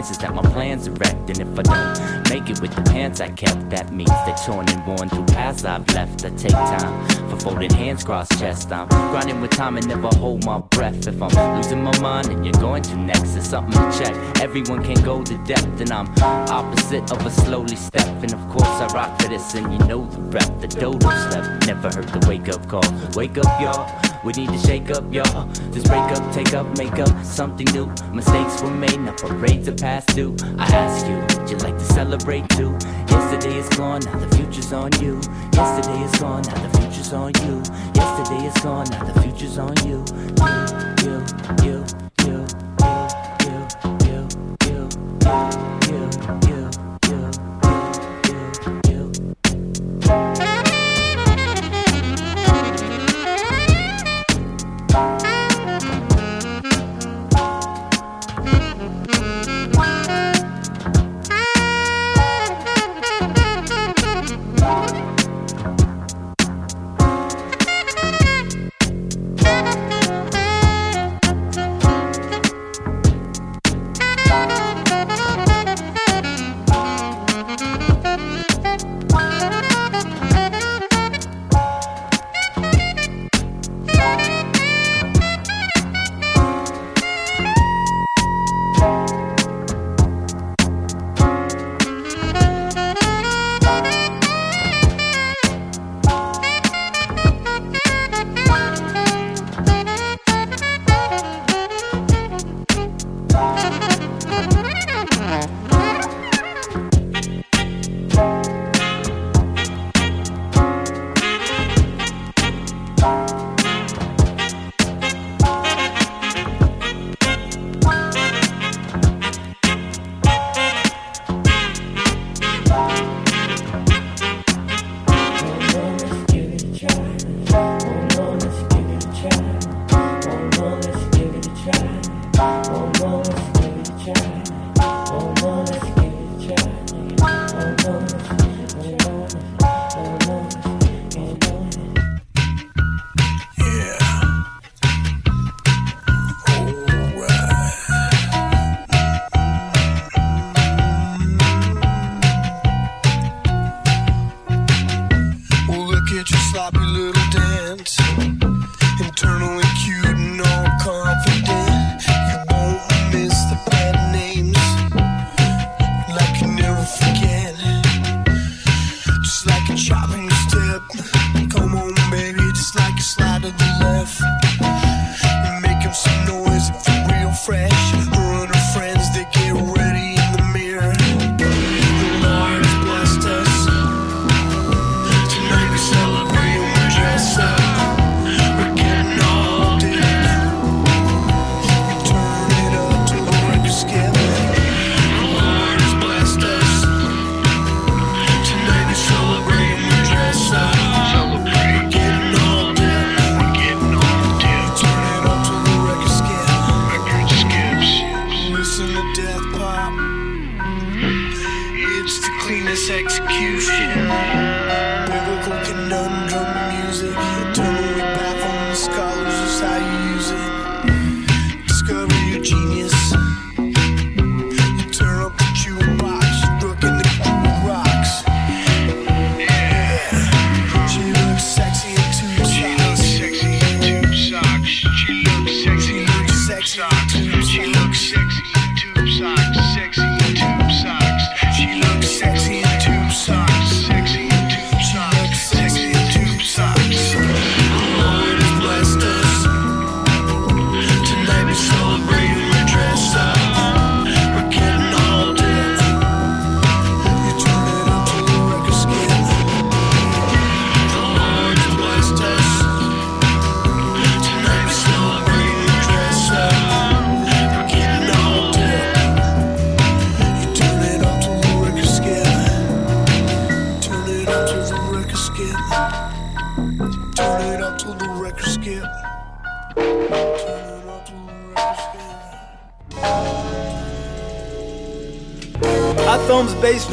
chances 0.00 0.18
that 0.18 0.34
my 0.34 0.42
plans 0.52 0.88
are 0.88 0.92
wrecked. 0.92 1.28
And 1.28 1.40
if 1.40 1.58
I 1.58 1.62
don't 1.62 2.30
make 2.30 2.48
it 2.48 2.60
with 2.62 2.74
the 2.74 2.82
pants 2.90 3.20
I 3.20 3.28
kept, 3.28 3.68
that 3.68 3.92
means 3.92 4.10
they're 4.24 4.36
torn 4.46 4.66
and 4.70 4.86
worn 4.86 5.10
through 5.10 5.26
paths 5.26 5.64
I've 5.66 5.86
left. 5.92 6.24
I 6.24 6.30
take 6.30 6.52
time 6.52 7.28
for 7.28 7.38
folded 7.38 7.72
hands, 7.72 8.02
crossed 8.02 8.38
chest. 8.38 8.72
I'm 8.72 8.88
grinding 8.88 9.42
with 9.42 9.50
time 9.50 9.76
and 9.76 9.86
never 9.86 10.08
hold 10.16 10.44
my 10.46 10.58
breath. 10.58 11.06
If 11.06 11.20
I'm 11.20 11.56
losing 11.56 11.82
my 11.82 11.98
mind 12.00 12.28
and 12.28 12.46
you're 12.46 12.60
going 12.60 12.82
to 12.84 12.96
next, 12.96 13.36
it's 13.36 13.48
something 13.48 13.72
to 13.72 13.98
check. 13.98 14.14
Everyone 14.40 14.82
can 14.82 15.02
go 15.04 15.22
to 15.22 15.36
depth, 15.44 15.80
and 15.82 15.90
I'm 15.90 16.08
opposite 16.48 17.12
of 17.12 17.26
a 17.26 17.30
slowly 17.30 17.76
step. 17.76 18.08
And 18.22 18.32
of 18.32 18.48
course, 18.48 18.68
I 18.68 18.86
rock 18.94 19.20
for 19.20 19.28
this, 19.28 19.54
and 19.54 19.70
you 19.70 19.78
know 19.86 20.06
the 20.06 20.20
rep. 20.20 20.60
The 20.60 20.68
dodo 20.68 21.10
slept, 21.10 21.66
never 21.66 21.88
heard 21.94 22.08
the 22.08 22.26
wake 22.26 22.48
up 22.48 22.66
call. 22.68 22.88
Wake 23.14 23.36
up, 23.36 23.60
y'all. 23.60 24.09
We 24.22 24.32
need 24.34 24.48
to 24.50 24.58
shake 24.58 24.90
up, 24.90 25.04
y'all. 25.12 25.46
Just 25.72 25.86
break 25.86 26.02
up, 26.02 26.32
take 26.34 26.52
up, 26.52 26.66
make 26.76 26.98
up 26.98 27.24
something 27.24 27.66
new. 27.72 27.86
Mistakes 28.12 28.60
were 28.62 28.70
made, 28.70 29.00
now 29.00 29.12
parades 29.12 29.66
are 29.68 29.74
past 29.74 30.14
due. 30.14 30.36
I 30.58 30.66
ask 30.66 31.06
you, 31.06 31.16
would 31.40 31.50
you 31.50 31.56
like 31.58 31.78
to 31.78 31.84
celebrate 31.84 32.46
too? 32.50 32.72
Yesterday 33.08 33.56
is 33.56 33.68
gone, 33.70 34.00
now 34.00 34.18
the 34.18 34.36
future's 34.36 34.72
on 34.74 34.92
you. 35.00 35.20
Yesterday 35.54 36.02
is 36.02 36.20
gone, 36.20 36.42
now 36.42 36.68
the 36.68 36.78
future's 36.78 37.12
on 37.14 37.32
you. 37.46 37.62
Yesterday 37.94 38.46
is 38.46 38.54
gone, 38.62 38.86
now 38.90 39.04
the 39.04 39.22
future's 39.22 39.56
on 39.58 39.74
you. 39.86 40.04
You, 41.02 41.64
you, 41.64 41.80
you, 41.80 42.09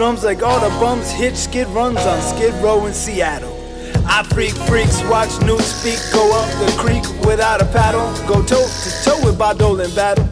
drums 0.08 0.24
like 0.24 0.42
all 0.42 0.58
the 0.62 0.70
bums 0.80 1.12
hit 1.12 1.36
skid 1.36 1.68
runs 1.76 2.00
on 2.00 2.22
Skid 2.22 2.54
Row 2.64 2.86
in 2.86 2.94
Seattle. 2.94 3.52
I 4.08 4.24
freak 4.24 4.56
freaks, 4.64 5.04
watch 5.12 5.36
news 5.42 5.66
speak, 5.66 6.00
go 6.14 6.24
up 6.32 6.48
the 6.64 6.72
creek 6.80 7.04
without 7.28 7.62
a 7.62 7.66
paddle, 7.66 8.08
go 8.26 8.42
toe 8.42 8.64
to 8.64 8.90
toe 9.04 9.20
with 9.26 9.38
Bardol 9.38 9.84
in 9.84 9.94
battle. 9.96 10.24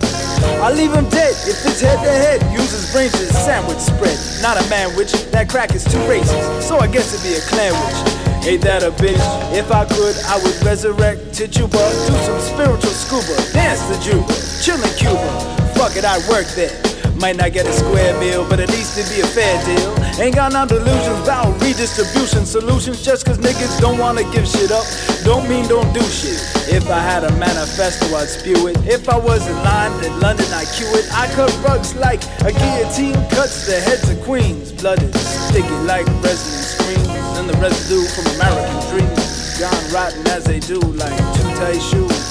I 0.63 0.71
leave 0.71 0.93
him 0.93 1.09
dead 1.09 1.35
if 1.43 1.59
it's 1.67 1.81
head 1.81 1.99
to 2.05 2.09
head. 2.09 2.39
Use 2.53 2.71
his 2.71 2.89
brains 2.93 3.15
as 3.15 3.35
sandwich 3.43 3.79
spread, 3.79 4.17
not 4.41 4.55
a 4.55 4.63
manwich. 4.69 5.11
That 5.31 5.49
crack 5.49 5.75
is 5.75 5.83
too 5.83 5.99
racist, 6.07 6.61
so 6.61 6.79
I 6.79 6.87
guess 6.87 7.13
it'd 7.13 7.27
be 7.27 7.35
a 7.35 7.43
clanwich. 7.51 8.47
Ain't 8.47 8.61
that 8.61 8.81
a 8.81 8.91
bitch? 8.91 9.19
If 9.51 9.73
I 9.73 9.83
could, 9.83 10.15
I 10.31 10.39
would 10.39 10.55
resurrect 10.63 11.33
Tituba, 11.33 11.83
do 12.07 12.15
some 12.23 12.39
spiritual 12.39 12.95
scuba, 12.95 13.35
dance 13.51 13.83
the 13.91 13.99
juba, 13.99 14.31
chill 14.63 14.79
in 14.79 14.95
Cuba. 14.95 15.27
Fuck 15.75 15.97
it, 15.97 16.05
I 16.05 16.15
work 16.29 16.47
there. 16.55 16.84
Might 17.25 17.37
not 17.37 17.53
get 17.53 17.65
a 17.65 17.73
square 17.73 18.13
meal, 18.19 18.47
but 18.47 18.59
at 18.59 18.69
least 18.69 18.99
it'd 18.99 19.09
be 19.09 19.19
a 19.19 19.25
fair 19.25 19.57
deal. 19.65 20.21
Ain't 20.21 20.35
got 20.35 20.53
no 20.53 20.63
delusions 20.67 21.17
about 21.25 21.59
redistribution 21.59 22.45
solutions. 22.45 23.03
Just 23.03 23.25
cause 23.25 23.39
niggas 23.39 23.81
don't 23.81 23.97
wanna 23.97 24.21
give 24.29 24.47
shit 24.47 24.69
up, 24.69 24.85
don't 25.23 25.49
mean 25.49 25.67
don't 25.67 25.91
do 25.91 26.03
shit. 26.03 26.37
If 26.69 26.87
I 26.87 26.99
had 26.99 27.23
a 27.23 27.31
manifesto, 27.37 28.15
I'd 28.15 28.29
spew 28.29 28.67
it. 28.67 28.77
If 28.85 29.09
I 29.09 29.17
was 29.17 29.41
in 29.49 29.57
line 29.65 30.05
in 30.05 30.19
London, 30.19 30.45
I'd 30.53 30.67
cue 30.77 30.85
it. 30.93 31.09
I 31.17 31.25
cut 31.33 31.49
rugs 31.65 31.95
like 31.95 32.21
a 32.45 32.53
guillotine 32.53 33.17
cuts 33.33 33.65
the 33.65 33.79
heads 33.81 34.07
of 34.07 34.21
queens. 34.21 34.71
Blooded, 34.71 35.09
sticky 35.15 35.79
like 35.89 36.05
resonant 36.21 36.65
screams. 36.77 37.09
And 37.41 37.49
the 37.49 37.57
residue 37.57 38.05
from 38.13 38.25
American 38.37 38.77
dreams. 38.93 39.57
Gone 39.57 39.85
rotten 39.89 40.27
as 40.27 40.43
they 40.43 40.59
do, 40.59 40.77
like 40.77 41.17
two 41.33 41.49
tight 41.57 41.81
shoes. 41.81 42.21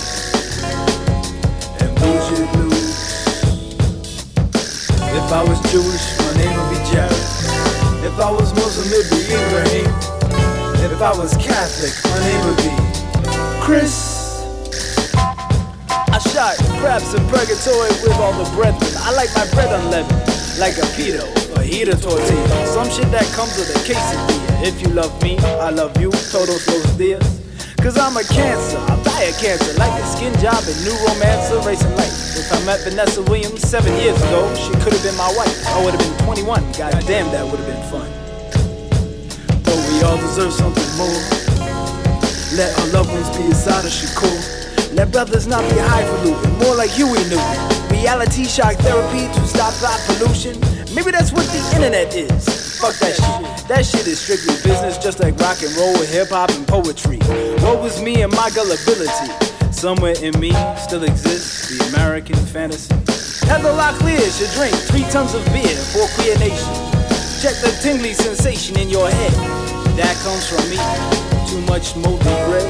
And 1.82 1.90
bullshit 1.98 2.52
blues. 2.52 2.83
If 5.14 5.32
I 5.32 5.42
was 5.42 5.58
Jewish, 5.70 6.04
my 6.18 6.34
name 6.34 6.52
would 6.58 6.70
be 6.74 6.80
Jared. 6.90 7.12
If 8.04 8.18
I 8.18 8.30
was 8.30 8.52
Muslim, 8.54 8.90
it'd 8.90 9.10
be 9.10 9.22
Ibrahim. 9.30 9.90
If 10.84 11.00
I 11.00 11.16
was 11.16 11.36
Catholic, 11.36 11.94
my 12.10 12.18
name 12.26 12.42
would 12.46 12.58
be 12.58 12.70
Chris. 13.62 14.44
I 15.16 16.18
shot 16.18 16.54
crabs 16.78 17.14
in 17.14 17.26
purgatory 17.26 17.90
with 18.02 18.14
all 18.18 18.32
the 18.34 18.48
brethren. 18.54 18.92
I 19.02 19.14
like 19.14 19.30
my 19.34 19.46
bread 19.54 19.72
unleavened, 19.72 20.18
like 20.58 20.78
a 20.78 20.86
pito, 20.94 21.26
fajita 21.54 21.94
tortilla. 22.02 22.66
Some 22.66 22.90
shit 22.90 23.10
that 23.10 23.26
comes 23.34 23.56
with 23.56 23.70
a 23.70 23.78
quesadilla. 23.86 24.66
If 24.66 24.82
you 24.82 24.88
love 24.88 25.14
me, 25.22 25.38
I 25.38 25.70
love 25.70 25.96
you. 26.00 26.10
Todos 26.30 26.66
los 26.68 26.98
dias. 26.98 27.40
Cause 27.78 27.98
I'm 27.98 28.16
a 28.16 28.24
cancer, 28.24 28.78
Of 29.24 29.40
cancer. 29.40 29.72
Like 29.80 29.96
a 30.02 30.04
skin 30.04 30.36
job 30.36 30.60
and 30.68 30.76
new 30.84 30.92
romancer, 31.08 31.56
racing 31.64 31.96
life. 31.96 32.12
If 32.36 32.52
I 32.52 32.60
met 32.66 32.84
Vanessa 32.84 33.22
Williams 33.22 33.62
seven 33.62 33.96
years 33.96 34.20
ago, 34.20 34.52
she 34.52 34.68
could 34.84 34.92
have 34.92 35.02
been 35.02 35.16
my 35.16 35.32
wife. 35.32 35.66
I 35.66 35.82
would 35.82 35.94
have 35.96 36.04
been 36.04 36.26
21. 36.28 36.60
God 36.76 36.92
damn, 37.08 37.32
that 37.32 37.40
would 37.40 37.56
have 37.56 37.64
been 37.64 37.84
fun. 37.88 38.04
But 39.64 39.80
we 39.88 40.04
all 40.04 40.18
deserve 40.20 40.52
something 40.52 40.84
more. 41.00 41.24
Let 42.52 42.68
our 42.76 42.88
loved 42.92 43.16
ones 43.16 43.32
be 43.32 43.48
of 43.48 43.56
Shakur. 43.88 44.92
Let 44.92 45.10
brothers 45.10 45.46
not 45.46 45.64
be 45.72 45.78
highfalutin, 45.80 46.58
more 46.58 46.76
like 46.76 46.90
Huey 46.90 47.24
Newton. 47.32 47.88
Reality 47.88 48.44
shock 48.44 48.76
therapy 48.84 49.24
to 49.32 49.40
stop 49.48 49.72
thought 49.80 50.04
pollution. 50.04 50.60
Maybe 50.94 51.12
that's 51.12 51.32
what 51.32 51.46
the 51.48 51.64
internet 51.72 52.14
is. 52.14 52.44
Fuck 52.78 52.92
that 53.00 53.16
shit. 53.16 53.68
That 53.68 53.86
shit 53.86 54.06
is 54.06 54.20
strictly 54.20 54.52
business, 54.60 54.98
just 54.98 55.18
like 55.18 55.40
rock 55.40 55.62
and 55.62 55.72
roll, 55.80 55.96
hip 56.12 56.28
hop, 56.28 56.50
and 56.50 56.68
poetry. 56.68 57.18
What 57.64 57.80
was 57.80 58.02
me 58.02 58.20
and 58.20 58.30
my 58.36 58.50
gullibility? 58.54 59.32
Somewhere 59.72 60.14
in 60.20 60.38
me 60.38 60.52
still 60.76 61.02
exists 61.02 61.72
the 61.72 61.80
American 61.96 62.36
fantasy. 62.36 62.92
Heather 63.48 63.72
Locklear 63.72 64.20
should 64.36 64.52
drink 64.52 64.76
three 64.92 65.08
tons 65.08 65.32
of 65.32 65.42
beer 65.48 65.72
for 65.92 66.04
queer 66.12 66.36
nation. 66.38 66.74
Check 67.40 67.56
the 67.64 67.72
tingly 67.80 68.12
sensation 68.12 68.78
in 68.78 68.90
your 68.90 69.08
head. 69.08 69.32
That 69.96 70.12
comes 70.20 70.44
from 70.44 70.60
me. 70.68 70.76
Too 71.48 71.64
much 71.64 71.96
moldy 71.96 72.36
bread. 72.52 72.68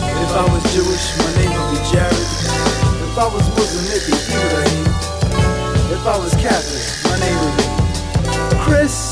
If 0.00 0.32
I 0.32 0.44
was 0.48 0.64
Jewish, 0.72 1.04
my 1.20 1.30
name 1.36 1.52
would 1.52 1.70
be 1.76 1.80
Jared. 1.92 2.28
If 3.04 3.18
I 3.20 3.28
was 3.28 3.44
Muslim, 3.52 3.84
it'd 3.92 4.08
be 4.08 4.16
Ibrahim. 4.16 4.86
If 5.92 6.06
I 6.06 6.16
was 6.16 6.32
Catholic, 6.40 6.84
my 7.04 7.20
name 7.20 7.36
would 7.44 7.56
be 7.60 8.56
Chris. 8.64 9.09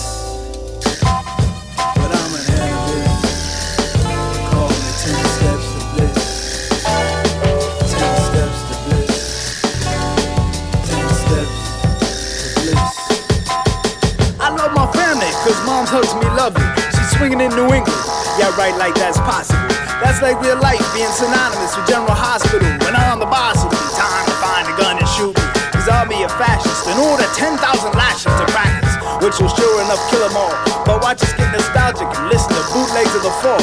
Hugs 15.86 16.10
me 16.18 16.26
lovely. 16.34 16.64
She's 16.90 17.10
swinging 17.14 17.38
in 17.38 17.54
New 17.54 17.70
England. 17.70 18.02
Yeah, 18.34 18.50
right, 18.58 18.74
like 18.74 18.98
that's 18.98 19.20
possible. 19.22 19.62
That's 20.02 20.18
like 20.18 20.38
real 20.42 20.58
life 20.58 20.82
being 20.90 21.10
synonymous 21.14 21.74
with 21.78 21.86
General 21.86 22.18
Hospital. 22.18 22.66
When 22.82 22.98
I'm 22.98 23.18
on 23.18 23.20
the 23.22 23.30
bicycle, 23.30 23.70
time 23.94 24.26
to 24.26 24.36
find 24.42 24.64
a 24.66 24.74
gun 24.74 24.98
and 24.98 25.08
shoot 25.14 25.34
me. 25.34 25.44
Cause 25.70 25.86
I'll 25.90 26.06
be 26.10 26.22
a 26.22 26.30
fascist 26.34 26.86
and 26.90 26.98
order 26.98 27.26
10,000 27.38 27.58
lashes 27.94 28.30
to 28.30 28.44
practice, 28.50 28.94
which 29.22 29.38
will 29.38 29.50
sure 29.54 29.78
enough 29.86 30.02
kill 30.10 30.22
them 30.26 30.34
all. 30.34 30.54
But 30.82 31.02
watch 31.02 31.22
us 31.22 31.30
get 31.38 31.50
nostalgic 31.54 32.10
and 32.10 32.26
listen 32.30 32.50
to 32.54 32.62
bootlegs 32.74 33.14
of 33.14 33.22
the 33.22 33.34
fall. 33.42 33.62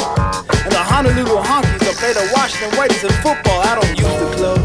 And 0.64 0.72
the 0.72 0.80
Honolulu 0.80 1.36
honkies 1.40 1.84
will 1.84 1.98
play 2.00 2.12
the 2.16 2.24
Washington 2.32 2.72
Whiteys 2.80 3.04
in 3.04 3.12
football. 3.20 3.60
I 3.60 3.76
don't 3.76 3.96
use 3.96 4.16
the 4.16 4.28
club, 4.40 4.55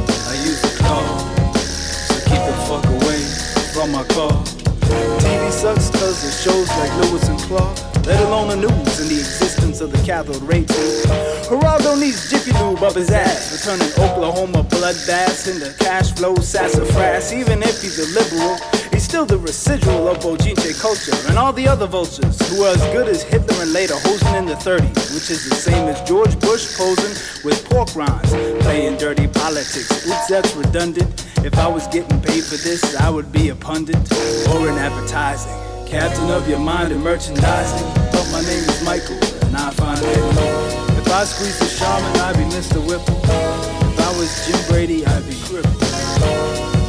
shows 6.41 6.69
like 6.69 6.91
Lewis 6.97 7.29
and 7.29 7.39
Clark. 7.41 7.77
Let 8.07 8.19
alone 8.25 8.49
the 8.49 8.55
news 8.55 8.99
and 8.99 9.09
the 9.09 9.19
existence 9.21 9.79
of 9.79 9.91
the 9.91 10.01
cathode 10.03 10.41
ray 10.41 10.65
tube. 10.65 11.05
Geraldo 11.45 11.99
needs 11.99 12.31
Jiffy 12.31 12.51
Lube 12.53 12.81
up 12.81 12.95
his 12.95 13.11
ass, 13.11 13.53
returning 13.53 13.93
Oklahoma 14.01 14.63
bloodbaths 14.63 15.45
into 15.45 15.71
cash 15.77 16.11
flow 16.13 16.33
sassafras. 16.37 17.31
Even 17.31 17.61
if 17.61 17.79
he's 17.83 17.99
a 17.99 18.09
liberal, 18.19 18.57
he's 18.91 19.03
still 19.03 19.23
the 19.23 19.37
residual 19.37 20.07
of 20.07 20.17
Bojinche 20.17 20.73
culture 20.81 21.15
and 21.29 21.37
all 21.37 21.53
the 21.53 21.67
other 21.67 21.85
vultures 21.85 22.41
who 22.49 22.63
are 22.63 22.73
as 22.73 22.81
good 22.91 23.07
as 23.07 23.21
Hitler 23.21 23.61
and 23.61 23.71
later 23.71 23.93
hosing 23.97 24.33
in 24.33 24.45
the 24.47 24.55
30s, 24.55 25.13
which 25.13 25.29
is 25.29 25.47
the 25.47 25.53
same 25.53 25.87
as 25.89 26.01
George 26.09 26.39
Bush 26.39 26.75
posing 26.75 27.13
with 27.45 27.63
pork 27.69 27.95
rinds, 27.95 28.31
playing 28.63 28.97
dirty 28.97 29.27
politics. 29.27 30.07
Oops, 30.07 30.27
that's 30.27 30.55
redundant. 30.55 31.27
If 31.45 31.55
I 31.59 31.67
was 31.67 31.85
getting 31.89 32.19
paid 32.19 32.43
for 32.43 32.57
this, 32.57 32.95
I 32.95 33.11
would 33.11 33.31
be 33.31 33.49
a 33.49 33.55
pundit 33.55 34.01
or 34.49 34.67
in 34.67 34.75
advertising. 34.79 35.70
Captain 35.91 36.31
of 36.31 36.47
your 36.47 36.57
mind 36.57 36.93
and 36.93 37.03
merchandising. 37.03 37.85
But 38.13 38.25
my 38.31 38.39
name 38.39 38.63
is 38.63 38.81
Michael, 38.85 39.19
and 39.45 39.57
I 39.57 39.71
find 39.71 39.99
it. 40.01 40.97
If 40.97 41.11
I 41.11 41.25
squeeze 41.25 41.59
the 41.59 41.67
Charmin, 41.77 42.17
I'd 42.21 42.37
be 42.37 42.43
Mr. 42.43 42.79
Whipple. 42.87 43.17
If 43.17 43.99
I 43.99 44.17
was 44.17 44.47
Jim 44.47 44.57
Brady, 44.69 45.05
I'd 45.05 45.27
be 45.27 45.35
crippled. 45.43 46.80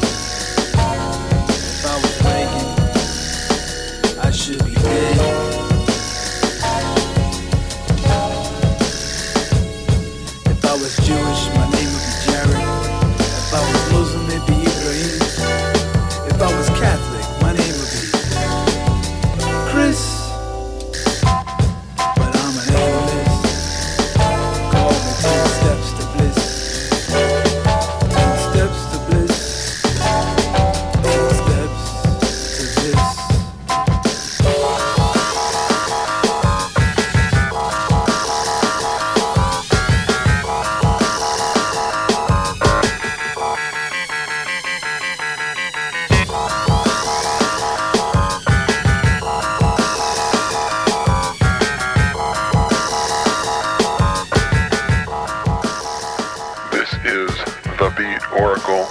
Oracle. 58.72 58.84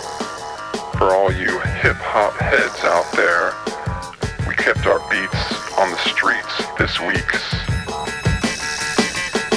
For 0.98 1.14
all 1.14 1.32
you 1.32 1.60
hip 1.82 1.98
hop 1.98 2.34
heads 2.38 2.84
out 2.86 3.10
there, 3.18 3.54
we 4.48 4.54
kept 4.56 4.86
our 4.86 5.00
beats 5.10 5.44
on 5.78 5.90
the 5.90 5.98
streets 6.06 6.62
this 6.78 7.00
week. 7.02 7.26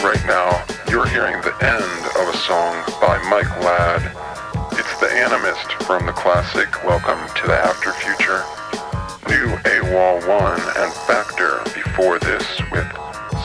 Right 0.00 0.24
now, 0.24 0.64
you're 0.88 1.08
hearing 1.08 1.40
the 1.42 1.52
end 1.60 2.00
of 2.16 2.32
a 2.32 2.36
song 2.38 2.72
by 3.00 3.20
Mike 3.28 3.50
Ladd. 3.60 4.02
It's 4.72 4.98
The 5.00 5.12
Animist 5.12 5.84
from 5.84 6.06
the 6.06 6.12
classic 6.12 6.72
Welcome 6.84 7.20
to 7.36 7.46
the 7.46 7.56
After 7.56 7.92
Future. 7.92 8.44
New 9.28 9.56
AWOL 9.68 10.26
1 10.28 10.60
and 10.76 10.92
Factor 11.04 11.60
before 11.74 12.18
this 12.18 12.60
with 12.72 12.88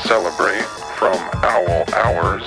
Celebrate 0.04 0.64
from 0.96 1.18
Owl 1.44 1.84
Hours, 1.96 2.44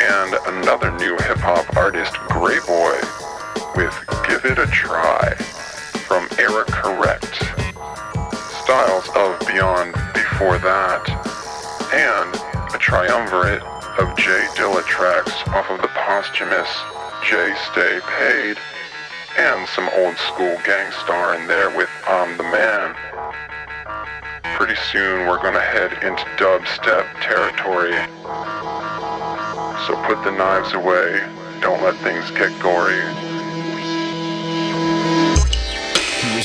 and 0.00 0.34
another 0.56 0.90
new 0.98 1.16
hip 1.24 1.38
hop 1.38 1.76
artist, 1.76 2.12
Greyboy, 2.28 3.15
with 3.76 3.94
Give 4.26 4.42
It 4.46 4.58
a 4.58 4.66
Try 4.68 5.34
from 6.08 6.26
Eric 6.38 6.68
Correct. 6.68 7.34
Styles 8.64 9.06
of 9.14 9.38
Beyond 9.46 9.92
before 10.14 10.56
that, 10.58 11.04
and 11.92 12.74
a 12.74 12.78
triumvirate 12.78 13.62
of 14.00 14.16
J 14.16 14.46
Dilla 14.56 14.82
tracks 14.86 15.46
off 15.48 15.68
of 15.68 15.82
the 15.82 15.88
posthumous 15.88 16.72
Jay 17.22 17.54
Stay 17.70 18.00
Paid, 18.16 18.56
and 19.36 19.68
some 19.68 19.90
old 19.96 20.16
school 20.16 20.56
Gang 20.64 20.90
Starr 21.04 21.34
in 21.38 21.46
there 21.46 21.68
with 21.76 21.90
I'm 22.08 22.34
the 22.38 22.44
Man. 22.44 22.96
Pretty 24.56 24.76
soon 24.90 25.26
we're 25.28 25.42
gonna 25.42 25.60
head 25.60 25.92
into 26.02 26.24
dubstep 26.40 27.04
territory. 27.20 27.92
So 29.86 30.02
put 30.06 30.24
the 30.24 30.32
knives 30.32 30.72
away, 30.72 31.20
don't 31.60 31.82
let 31.82 31.94
things 31.96 32.30
get 32.30 32.58
gory. 32.62 33.35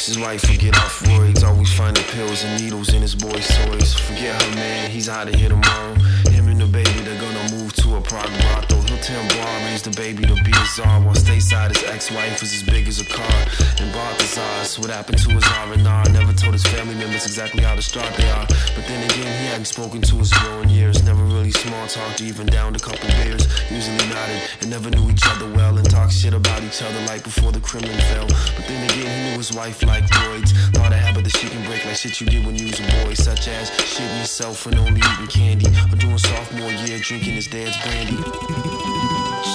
He 0.01 0.03
wishes 0.03 0.15
his 0.15 0.25
wife 0.25 0.49
would 0.49 0.59
get 0.59 0.75
off 0.77 0.99
roids. 1.03 1.43
Always 1.43 1.71
finding 1.73 2.03
pills 2.05 2.43
and 2.43 2.59
needles 2.59 2.91
in 2.91 3.03
his 3.03 3.13
boy's 3.13 3.47
toys. 3.47 3.93
Forget 3.93 4.41
her 4.41 4.55
man, 4.55 4.89
he's 4.89 5.07
out 5.07 5.27
of 5.27 5.35
here 5.35 5.49
tomorrow. 5.49 5.93
Him 6.31 6.47
and 6.47 6.59
the 6.59 6.65
baby, 6.65 6.89
they're 7.01 7.21
gonna 7.21 7.55
move 7.55 7.71
to 7.91 7.97
a 7.97 8.01
Prague 8.01 8.31
brothel. 8.41 8.81
Tell 9.01 9.27
Bar 9.33 9.57
raise 9.65 9.81
the 9.81 9.89
baby 9.97 10.21
to 10.29 10.35
be 10.45 10.51
a 10.51 10.65
czar. 10.77 11.01
While 11.01 11.15
stateside, 11.15 11.69
his 11.73 11.83
ex-wife 11.89 12.39
was 12.39 12.53
as 12.53 12.61
big 12.61 12.87
as 12.87 13.01
a 13.01 13.05
car. 13.05 13.39
And 13.81 13.91
Balthazar's 13.91 14.77
what 14.77 14.91
happened 14.91 15.17
to 15.25 15.29
his 15.31 15.43
R&R. 15.43 16.05
Never 16.13 16.33
told 16.33 16.53
his 16.53 16.63
family 16.63 16.93
members 16.93 17.25
exactly 17.25 17.63
how 17.63 17.75
distraught 17.75 18.13
they 18.15 18.29
are. 18.29 18.45
But 18.75 18.85
then 18.85 19.01
again, 19.09 19.31
he 19.41 19.47
hadn't 19.49 19.65
spoken 19.65 20.01
to 20.03 20.15
his 20.17 20.31
growing 20.33 20.69
years. 20.69 21.03
Never 21.03 21.23
really 21.23 21.49
small 21.49 21.87
talked, 21.87 22.21
even 22.21 22.45
down 22.45 22.75
a 22.75 22.79
couple 22.79 23.09
beers. 23.17 23.49
Usually 23.71 23.97
nodded 24.13 24.39
and 24.61 24.69
never 24.69 24.91
knew 24.91 25.09
each 25.09 25.25
other 25.25 25.51
well. 25.51 25.75
And 25.77 25.89
talked 25.89 26.13
shit 26.13 26.35
about 26.35 26.61
each 26.63 26.83
other 26.83 27.01
like 27.07 27.23
before 27.23 27.51
the 27.51 27.59
Kremlin 27.59 27.97
fell. 28.13 28.27
But 28.55 28.69
then 28.69 28.85
again, 28.91 29.09
he 29.09 29.31
knew 29.31 29.37
his 29.37 29.51
wife 29.51 29.81
liked 29.81 30.11
roids. 30.29 30.53
Thought 30.77 30.93
a 30.93 30.97
habit 30.97 31.23
that 31.23 31.35
she 31.35 31.49
can 31.49 31.65
break 31.65 31.83
like 31.85 31.95
shit 31.95 32.21
you 32.21 32.27
did 32.27 32.45
when 32.45 32.55
you 32.55 32.67
was 32.67 32.79
a 32.79 32.85
boy. 33.01 33.15
Such 33.15 33.47
as 33.47 33.71
shitting 33.71 34.19
yourself 34.19 34.67
and 34.67 34.77
only 34.77 35.01
eating 35.01 35.27
candy. 35.27 35.67
Or 35.91 35.97
doing 35.97 36.19
sophomore 36.19 36.69
year 36.85 36.99
drinking 36.99 37.33
his 37.33 37.47
dad's 37.47 37.80
brandy. 37.83 38.17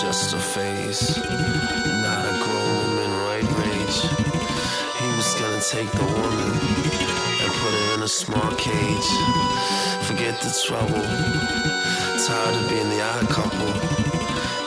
Just 0.01 0.35
a 0.35 0.39
phase, 0.39 1.16
not 2.03 2.24
a 2.24 2.35
grown 2.45 2.72
woman 2.79 3.11
right 3.27 3.49
rage. 3.59 3.99
He 5.01 5.09
was 5.16 5.35
gonna 5.41 5.61
take 5.61 5.91
the 5.93 6.05
woman 6.05 6.51
and 7.43 7.51
put 7.61 7.72
her 7.74 7.95
in 7.95 8.03
a 8.03 8.09
small 8.09 8.51
cage. 8.57 9.11
Forget 10.09 10.41
the 10.41 10.53
trouble, 10.66 11.03
tired 12.27 12.57
of 12.57 12.68
being 12.68 12.89
the 12.91 13.03
odd 13.03 13.29
couple. 13.29 13.72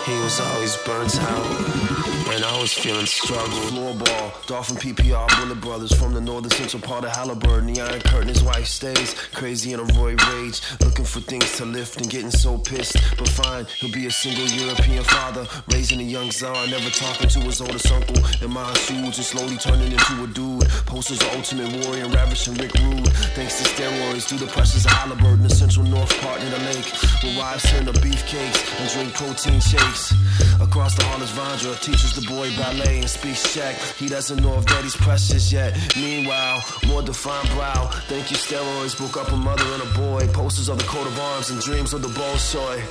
He 0.05 0.16
was 0.24 0.39
always 0.39 0.76
burnt 0.78 1.16
out, 1.22 2.18
and 2.32 2.46
I 2.46 2.62
was 2.62 2.74
feeling 2.74 3.06
struggle. 3.06 3.60
Floorball, 3.70 4.46
Dolphin 4.46 4.78
PPR, 4.78 5.28
Bullet 5.40 5.62
Brothers 5.62 5.94
from 5.94 6.14
the 6.14 6.22
northern 6.22 6.52
central 6.52 6.82
part 6.82 7.04
of 7.04 7.12
Halliburton. 7.12 7.74
The 7.74 7.82
Iron 7.82 8.02
Curtain, 8.02 8.28
his 8.28 8.44
wife 8.44 8.68
stays 8.68 9.14
crazy 9.34 9.74
in 9.74 9.80
a 9.80 9.84
Roy 9.98 10.16
rage, 10.30 10.62
looking 10.82 11.06
for 11.06 11.22
things 11.22 11.58
to 11.58 11.66
lift 11.66 11.98
and 11.98 12.10
getting 12.10 12.32
so 12.32 12.58
pissed. 12.58 12.98
But 13.18 13.28
fine, 13.30 13.66
he'll 13.78 13.92
be 13.92 14.06
a 14.06 14.12
single 14.12 14.46
European 14.46 15.04
father, 15.04 15.48
raising 15.72 16.00
a 16.00 16.04
young 16.04 16.30
czar, 16.32 16.68
never 16.68 16.90
talking 16.90 17.30
to 17.30 17.40
his 17.42 17.62
oldest 17.62 17.92
uncle. 17.92 18.18
In 18.42 18.54
my 18.54 18.74
shoes, 18.74 19.18
and 19.18 19.26
slowly 19.26 19.58
turning 19.58 19.92
into 19.92 20.24
a 20.24 20.28
dude. 20.28 20.70
Posters 20.86 21.22
of 21.22 21.34
Ultimate 21.36 21.86
Warrior 21.86 22.08
ravishing 22.10 22.54
Rick 22.56 22.74
Rude. 22.76 23.08
Thanks 23.34 23.58
to 23.60 23.66
steroids, 23.70 24.28
through 24.28 24.40
the 24.40 24.52
pressures 24.52 24.86
of 24.86 24.92
Halliburton, 24.92 25.44
the 25.44 25.50
central 25.50 25.86
north 25.86 26.14
part 26.22 26.42
of 26.42 26.52
the 26.52 26.60
lake, 26.60 26.86
where 27.24 27.38
wives 27.40 27.64
turn 27.72 27.86
to 27.86 27.94
beefcakes 27.94 28.60
and 28.80 28.90
drink 28.92 29.14
protein 29.14 29.60
shakes. 29.60 30.14
Across 30.62 30.96
the 30.96 31.04
hall 31.06 31.22
is 31.22 31.32
Vondra, 31.32 31.80
teaches 31.82 32.18
the 32.20 32.28
boy 32.28 32.49
ballet 32.57 32.99
and 32.99 33.09
speaks 33.09 33.53
Czech. 33.53 33.76
He 33.97 34.07
doesn't 34.07 34.41
know 34.41 34.57
if 34.57 34.65
daddy's 34.65 34.95
precious 34.95 35.51
yet. 35.51 35.78
Meanwhile, 35.95 36.63
more 36.88 37.01
defined 37.01 37.49
brow. 37.49 37.88
Thank 38.07 38.32
you, 38.32 38.38
steroids. 38.38 38.97
Broke 38.97 39.17
up 39.17 39.32
a 39.32 39.38
mother 39.38 39.63
and 39.74 39.84
a 39.84 39.97
boy. 39.97 40.28
Posters 40.34 40.70
of 40.70 40.78
the 40.78 40.86
coat 40.86 41.07
of 41.07 41.20
arms 41.20 41.49
and 41.49 41.61
dreams 41.61 41.93
of 41.93 42.01
the 42.01 42.09
Bolshoi. 42.09 42.84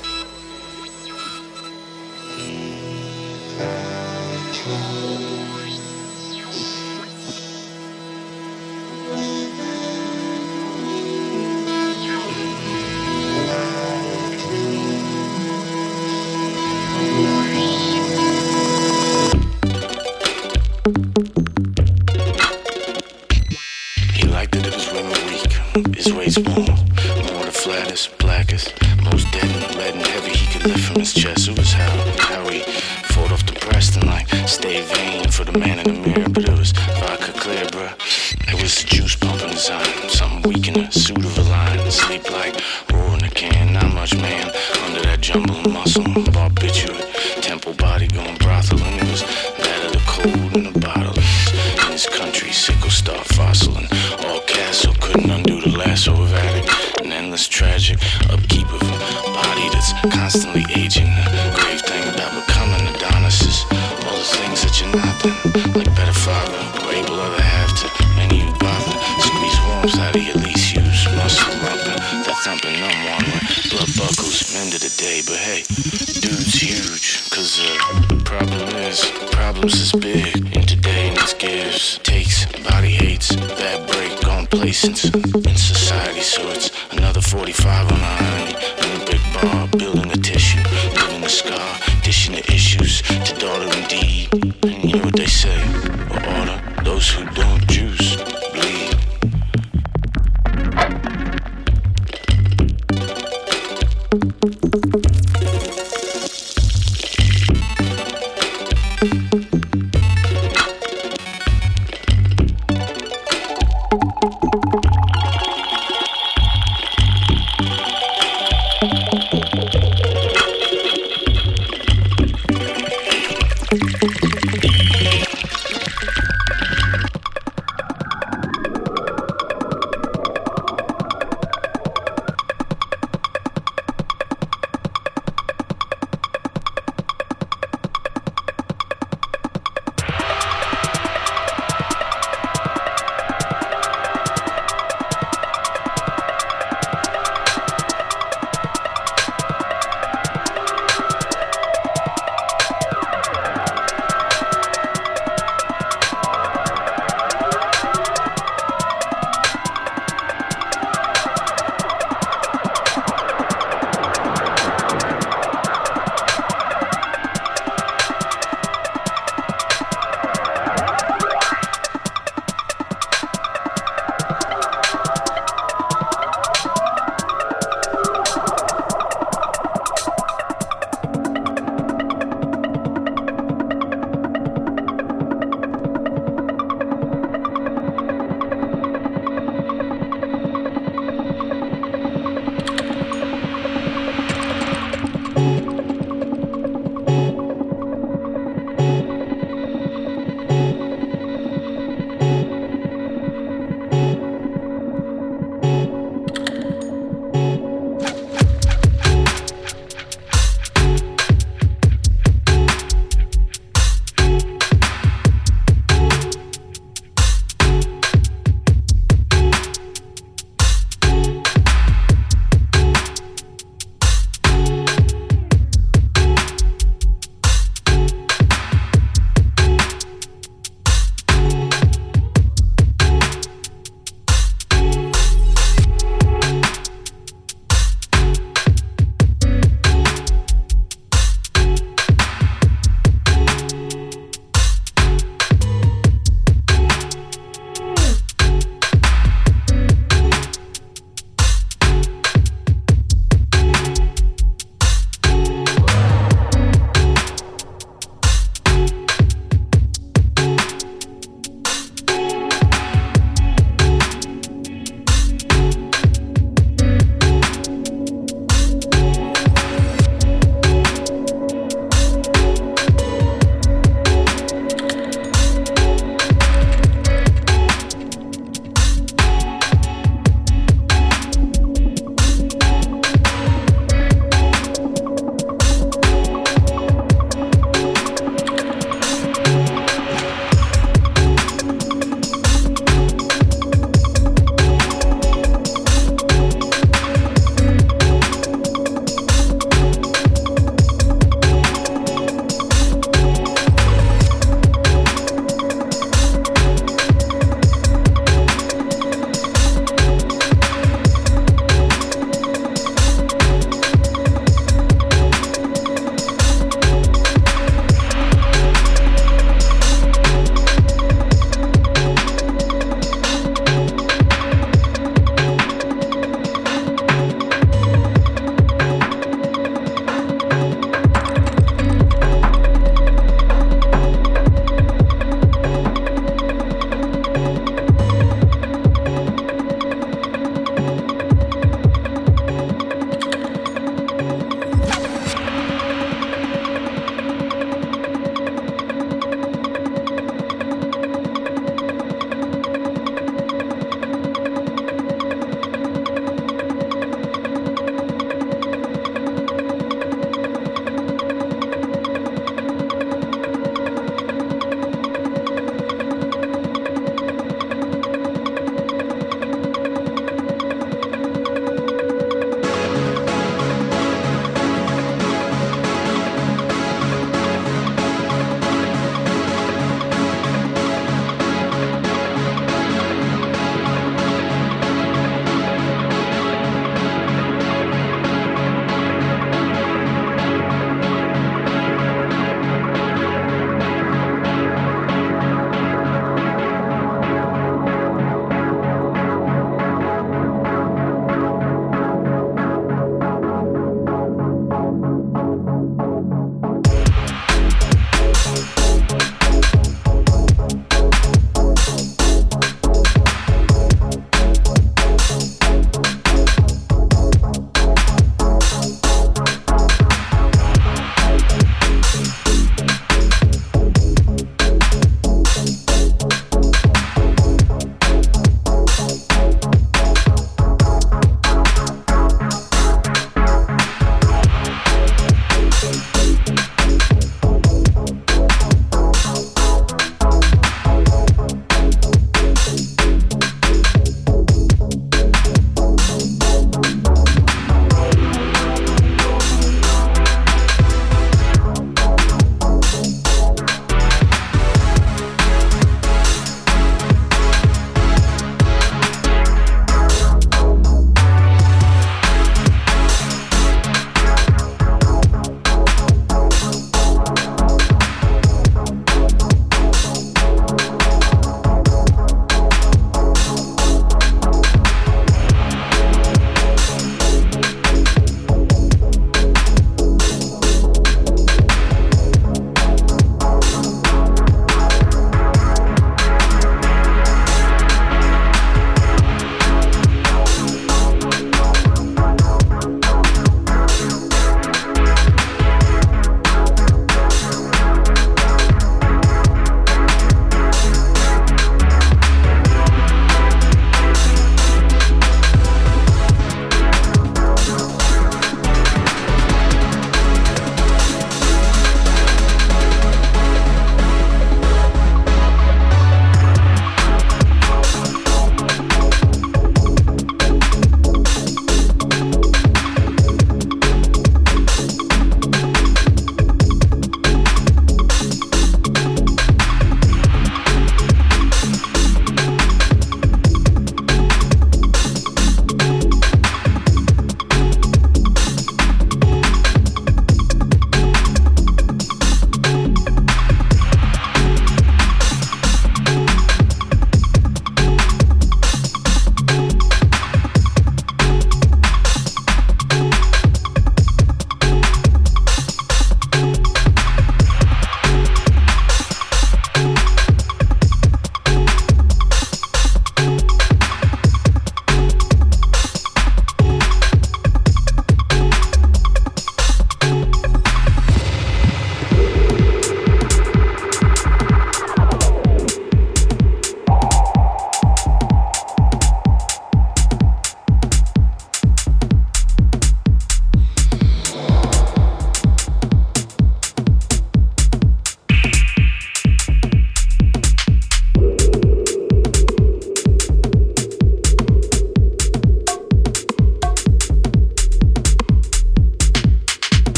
He 9.17 9.48
his 25.87 26.13
waist 26.13 26.43
small, 26.43 26.67
more 26.67 27.45
the 27.45 27.53
flattest, 27.53 28.17
blackest, 28.19 28.75
most 29.05 29.31
dead 29.33 29.45
and 29.45 29.77
lead 29.77 29.95
and 29.95 30.07
heavy 30.07 30.31
he 30.37 30.47
could 30.53 30.67
lift 30.67 30.85
from 30.85 31.01
his 31.01 31.13
chest. 31.13 31.49
It 31.49 31.59
was 31.59 31.73
how, 31.73 31.91
how 32.19 32.49
he 32.49 32.61
fought 33.13 33.33
off 33.33 33.47
the 33.47 33.59
breast 33.67 33.97
and 33.97 34.07
like 34.07 34.29
stay 34.49 34.83
vain 34.83 35.29
for 35.31 35.45
the 35.45 35.57
man 35.59 35.79
in 35.79 35.95
the 35.95 36.09
mirror, 36.09 36.29
but 36.29 36.49
it 36.49 36.59
was 36.59 36.73
vodka 36.73 37.33
clear, 37.33 37.65
bruh. 37.67 37.95
It 38.49 38.61
was 38.61 38.83
the 38.83 38.89
juice 38.89 39.15
pumping 39.17 39.51
his 39.51 39.71
eye, 39.71 40.09
something 40.09 40.51
weak 40.51 40.69
in 40.69 40.81
a 40.81 40.91
suit 40.91 41.25
of 41.25 41.39
a 41.39 41.43
line, 41.43 41.91
sleep 41.91 42.31
like 42.31 42.55
roar 42.93 43.17
in 43.17 43.25
a 43.25 43.31
can, 43.31 43.73
not 43.73 43.95
much 43.95 44.17
man 44.17 44.51
under 44.85 45.03
that 45.03 45.21
jumble 45.21 45.57
of 45.57 45.73
muscle, 45.73 46.03
barbiturate, 46.03 47.43
temple 47.43 47.75
body 47.75 48.09
going 48.09 48.37
brothel, 48.39 48.83
and 48.83 49.01
it 49.01 49.11
was 49.11 49.23
that 49.23 49.87
of 49.87 49.93
the 49.93 50.03
cold 50.07 50.57
in 50.57 50.73
the 50.73 50.81
bottle. 50.81 51.15
In 51.87 51.93
his 51.93 52.07
country, 52.07 52.51
sickle 52.53 52.91
star 52.91 53.23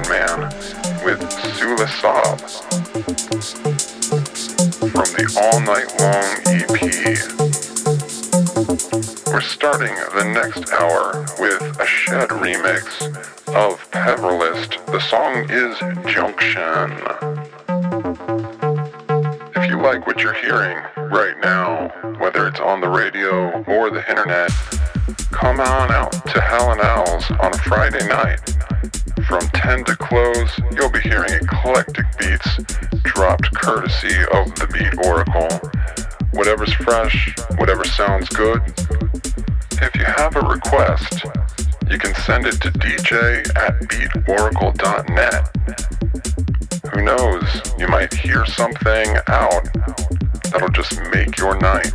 Man. 0.00 0.71
to 42.60 42.70
dj 42.72 43.12
at 43.56 43.80
beatoracle.net. 43.88 45.48
Who 46.92 47.02
knows, 47.02 47.44
you 47.78 47.88
might 47.88 48.12
hear 48.12 48.44
something 48.46 49.16
out 49.28 49.68
that'll 50.50 50.68
just 50.70 51.00
make 51.12 51.38
your 51.38 51.56
night. 51.58 51.91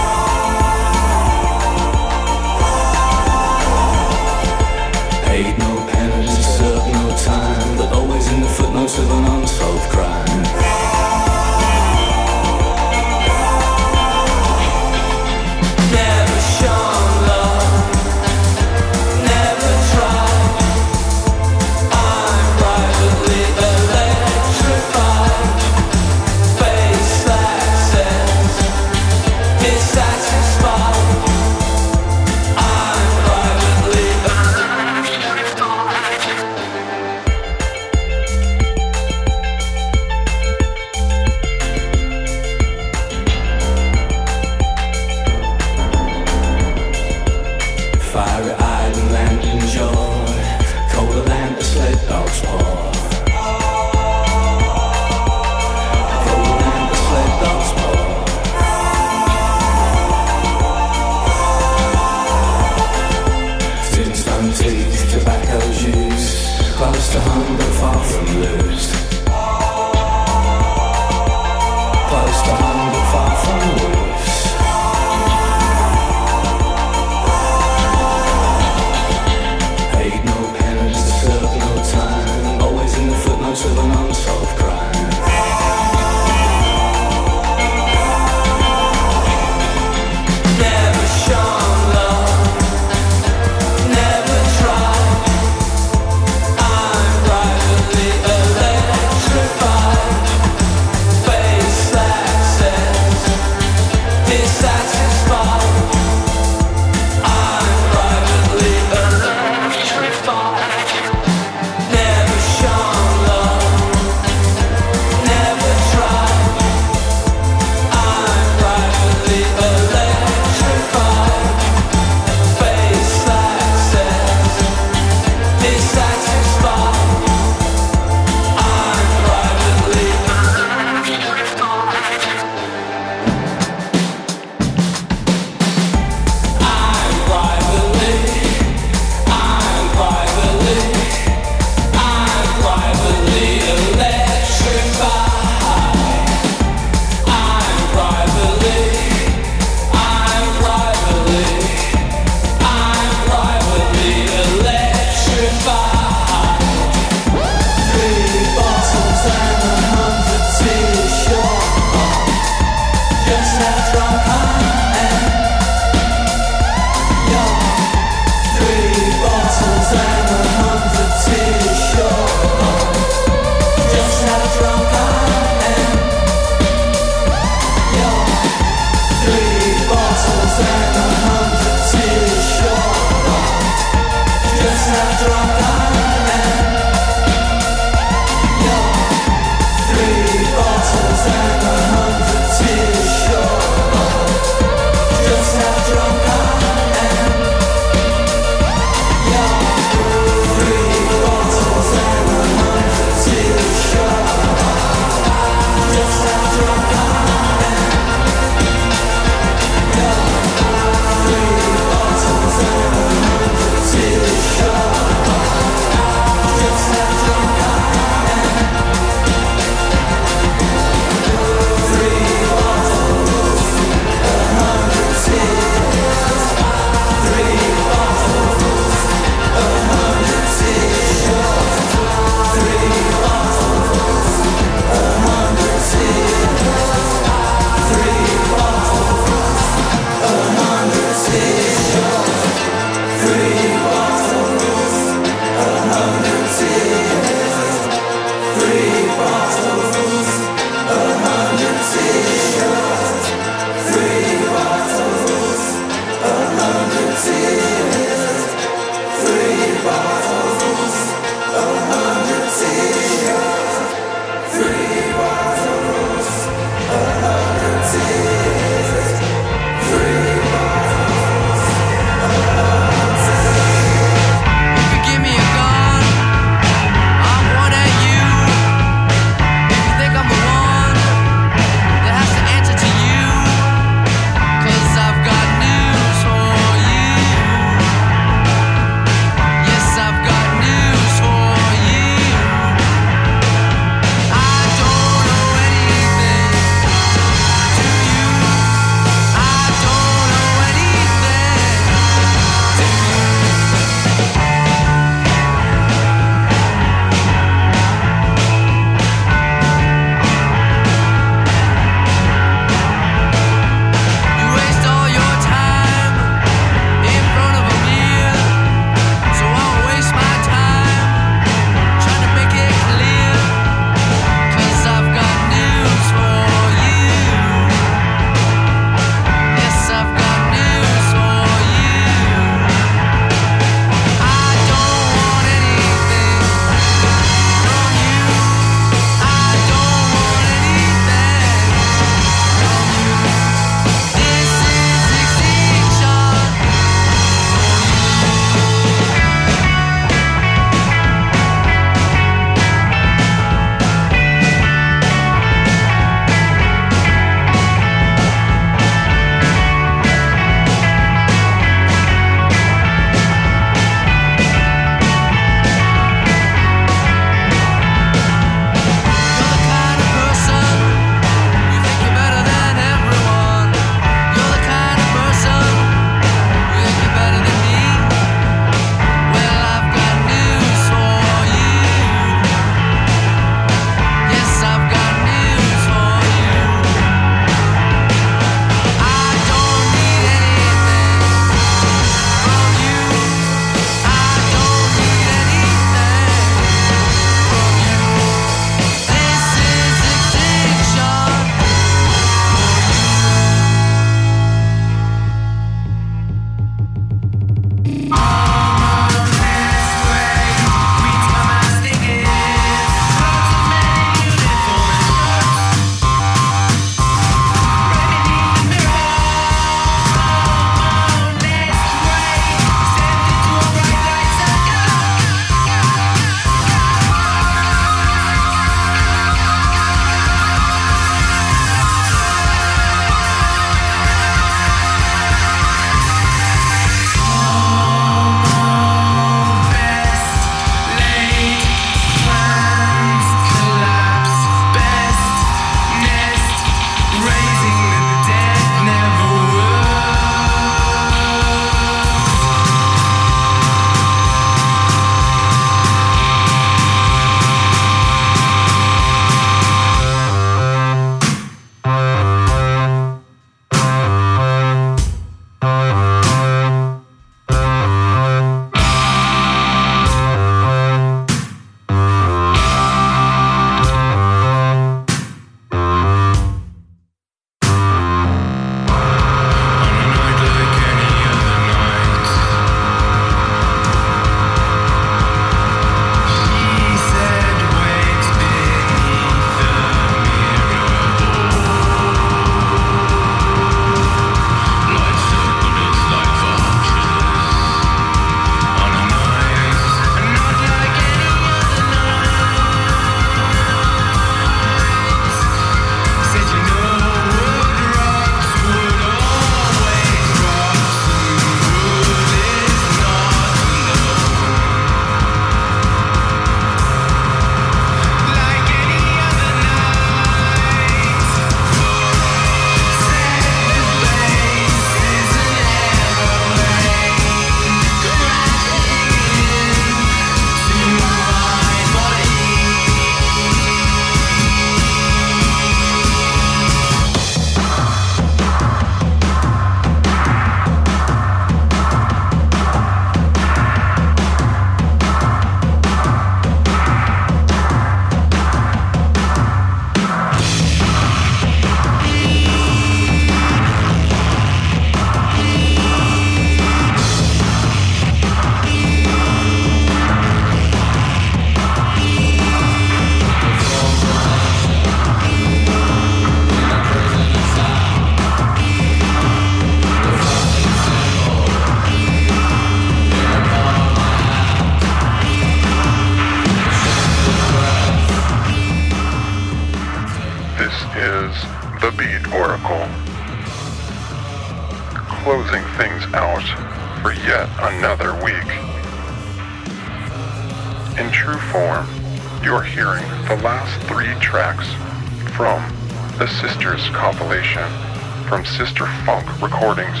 Sister 598.58 598.86
Funk 599.06 599.40
Recordings. 599.40 600.00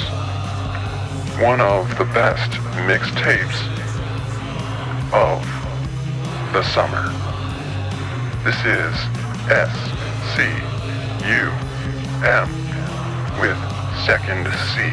One 1.40 1.60
of 1.60 1.96
the 1.96 2.06
best 2.06 2.50
mixtapes 2.90 3.54
of 5.14 5.40
the 6.52 6.64
summer. 6.64 7.06
This 8.42 8.58
is 8.66 8.96
S 9.48 9.70
C 10.34 10.42
U 11.30 11.52
M 12.26 12.50
with 13.38 13.56
second 14.04 14.48
C. 14.74 14.90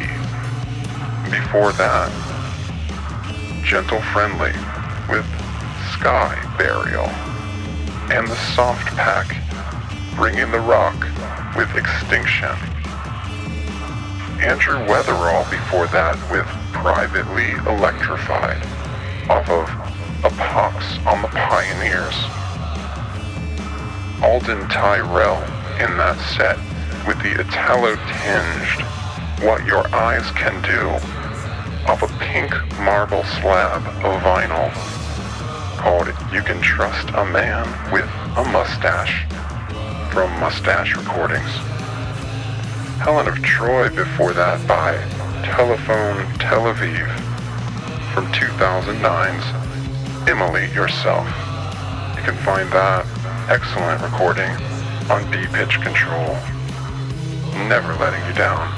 Before 1.28 1.72
that, 1.72 2.12
Gentle 3.64 4.00
Friendly 4.12 4.52
with 5.10 5.26
Sky 5.90 6.40
Burial. 6.56 7.08
And 8.14 8.28
the 8.28 8.36
Soft 8.54 8.86
Pack 8.94 9.26
bringing 10.14 10.52
the 10.52 10.60
rock 10.60 10.94
with 11.56 11.74
Extinction. 11.74 12.75
Andrew 14.46 14.78
Weatherall 14.86 15.50
before 15.50 15.88
that 15.88 16.14
with 16.30 16.46
Privately 16.72 17.50
Electrified 17.66 18.62
off 19.28 19.50
of 19.50 19.68
A 20.22 20.30
Pox 20.36 20.98
on 21.04 21.20
the 21.20 21.28
Pioneers. 21.34 22.14
Alden 24.22 24.68
Tyrell 24.68 25.42
in 25.82 25.96
that 25.98 26.16
set 26.38 26.58
with 27.08 27.20
the 27.24 27.40
Italo-tinged 27.40 28.86
What 29.44 29.66
Your 29.66 29.92
Eyes 29.92 30.30
Can 30.36 30.62
Do 30.62 30.90
off 31.90 32.04
a 32.04 32.18
pink 32.22 32.54
marble 32.78 33.24
slab 33.24 33.82
of 34.04 34.22
vinyl 34.22 34.70
called 35.76 36.06
You 36.32 36.42
Can 36.42 36.62
Trust 36.62 37.08
a 37.16 37.24
Man 37.24 37.66
with 37.92 38.08
a 38.36 38.44
Mustache 38.52 39.26
from 40.12 40.30
Mustache 40.38 40.94
Recordings. 40.96 41.65
Helen 43.06 43.28
of 43.28 43.40
Troy 43.40 43.88
before 43.88 44.32
that 44.32 44.66
by 44.66 44.96
Telephone 45.44 46.26
Tel 46.40 46.62
Aviv 46.62 47.06
from 48.12 48.26
2009's 48.32 50.28
Immolate 50.28 50.74
Yourself. 50.74 51.24
You 52.16 52.22
can 52.26 52.34
find 52.42 52.68
that 52.72 53.06
excellent 53.48 54.02
recording 54.02 54.50
on 55.06 55.22
BPitch 55.30 55.80
Control. 55.84 56.34
Never 57.68 57.94
letting 58.02 58.26
you 58.26 58.34
down. 58.34 58.74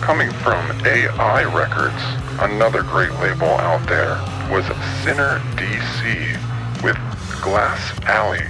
Coming 0.00 0.32
from 0.42 0.58
AI 0.84 1.44
Records, 1.54 2.02
another 2.42 2.82
great 2.82 3.12
label 3.20 3.46
out 3.62 3.86
there 3.86 4.18
was 4.50 4.66
Sinner 5.04 5.38
DC 5.54 6.82
with 6.82 6.96
Glass 7.40 7.96
Alley 8.06 8.42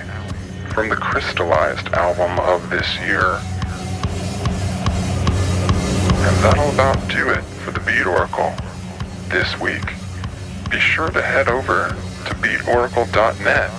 from 0.73 0.89
the 0.89 0.97
Crystallized 0.97 1.89
album 1.89 2.41
of 2.41 2.71
this 2.71 2.99
year. 3.01 3.43
That'll 6.45 6.73
about 6.73 7.09
do 7.09 7.31
it 7.31 7.41
for 7.41 7.71
the 7.71 7.81
Beat 7.81 8.05
Oracle 8.05 8.53
this 9.31 9.59
week. 9.59 9.83
Be 10.71 10.79
sure 10.79 11.09
to 11.09 11.23
head 11.23 11.49
over 11.49 11.89
to 11.89 12.35
beatoracle.net, 12.35 13.71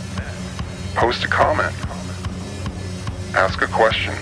post 0.95 1.23
a 1.23 1.27
comment, 1.27 1.75
ask 3.35 3.61
a 3.61 3.67
question, 3.67 4.15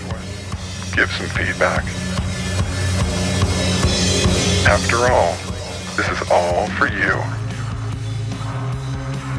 give 0.94 1.10
some 1.12 1.26
feedback. 1.28 1.84
After 4.68 4.98
all, 5.10 5.32
this 5.96 6.10
is 6.10 6.30
all 6.30 6.66
for 6.76 6.86
you. 6.86 7.16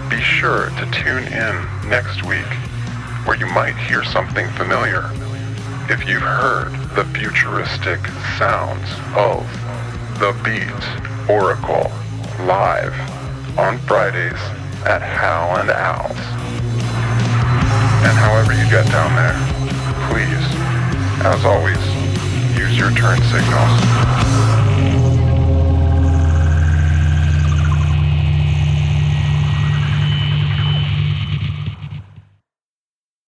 Be 0.09 0.19
sure 0.19 0.71
to 0.71 0.91
tune 0.91 1.25
in 1.31 1.89
next 1.89 2.23
week 2.23 2.51
where 3.27 3.37
you 3.37 3.45
might 3.45 3.77
hear 3.77 4.03
something 4.03 4.49
familiar 4.53 5.11
if 5.91 6.07
you've 6.07 6.23
heard 6.23 6.84
the 6.95 7.03
futuristic 7.13 7.99
sounds 8.37 8.89
of 9.17 9.43
the 10.17 10.31
Beat 10.45 11.29
Oracle 11.29 11.91
live 12.45 12.93
on 13.59 13.77
Fridays 13.79 14.39
at 14.85 15.01
Hal 15.01 15.57
and 15.57 15.69
Al's. 15.69 16.17
And 18.07 18.17
however 18.17 18.53
you 18.53 18.63
get 18.69 18.87
down 18.87 19.13
there, 19.13 19.35
please, 20.07 20.45
as 21.25 21.43
always, 21.43 21.77
use 22.57 22.77
your 22.77 22.91
turn 22.91 23.21
signals. 23.23 24.54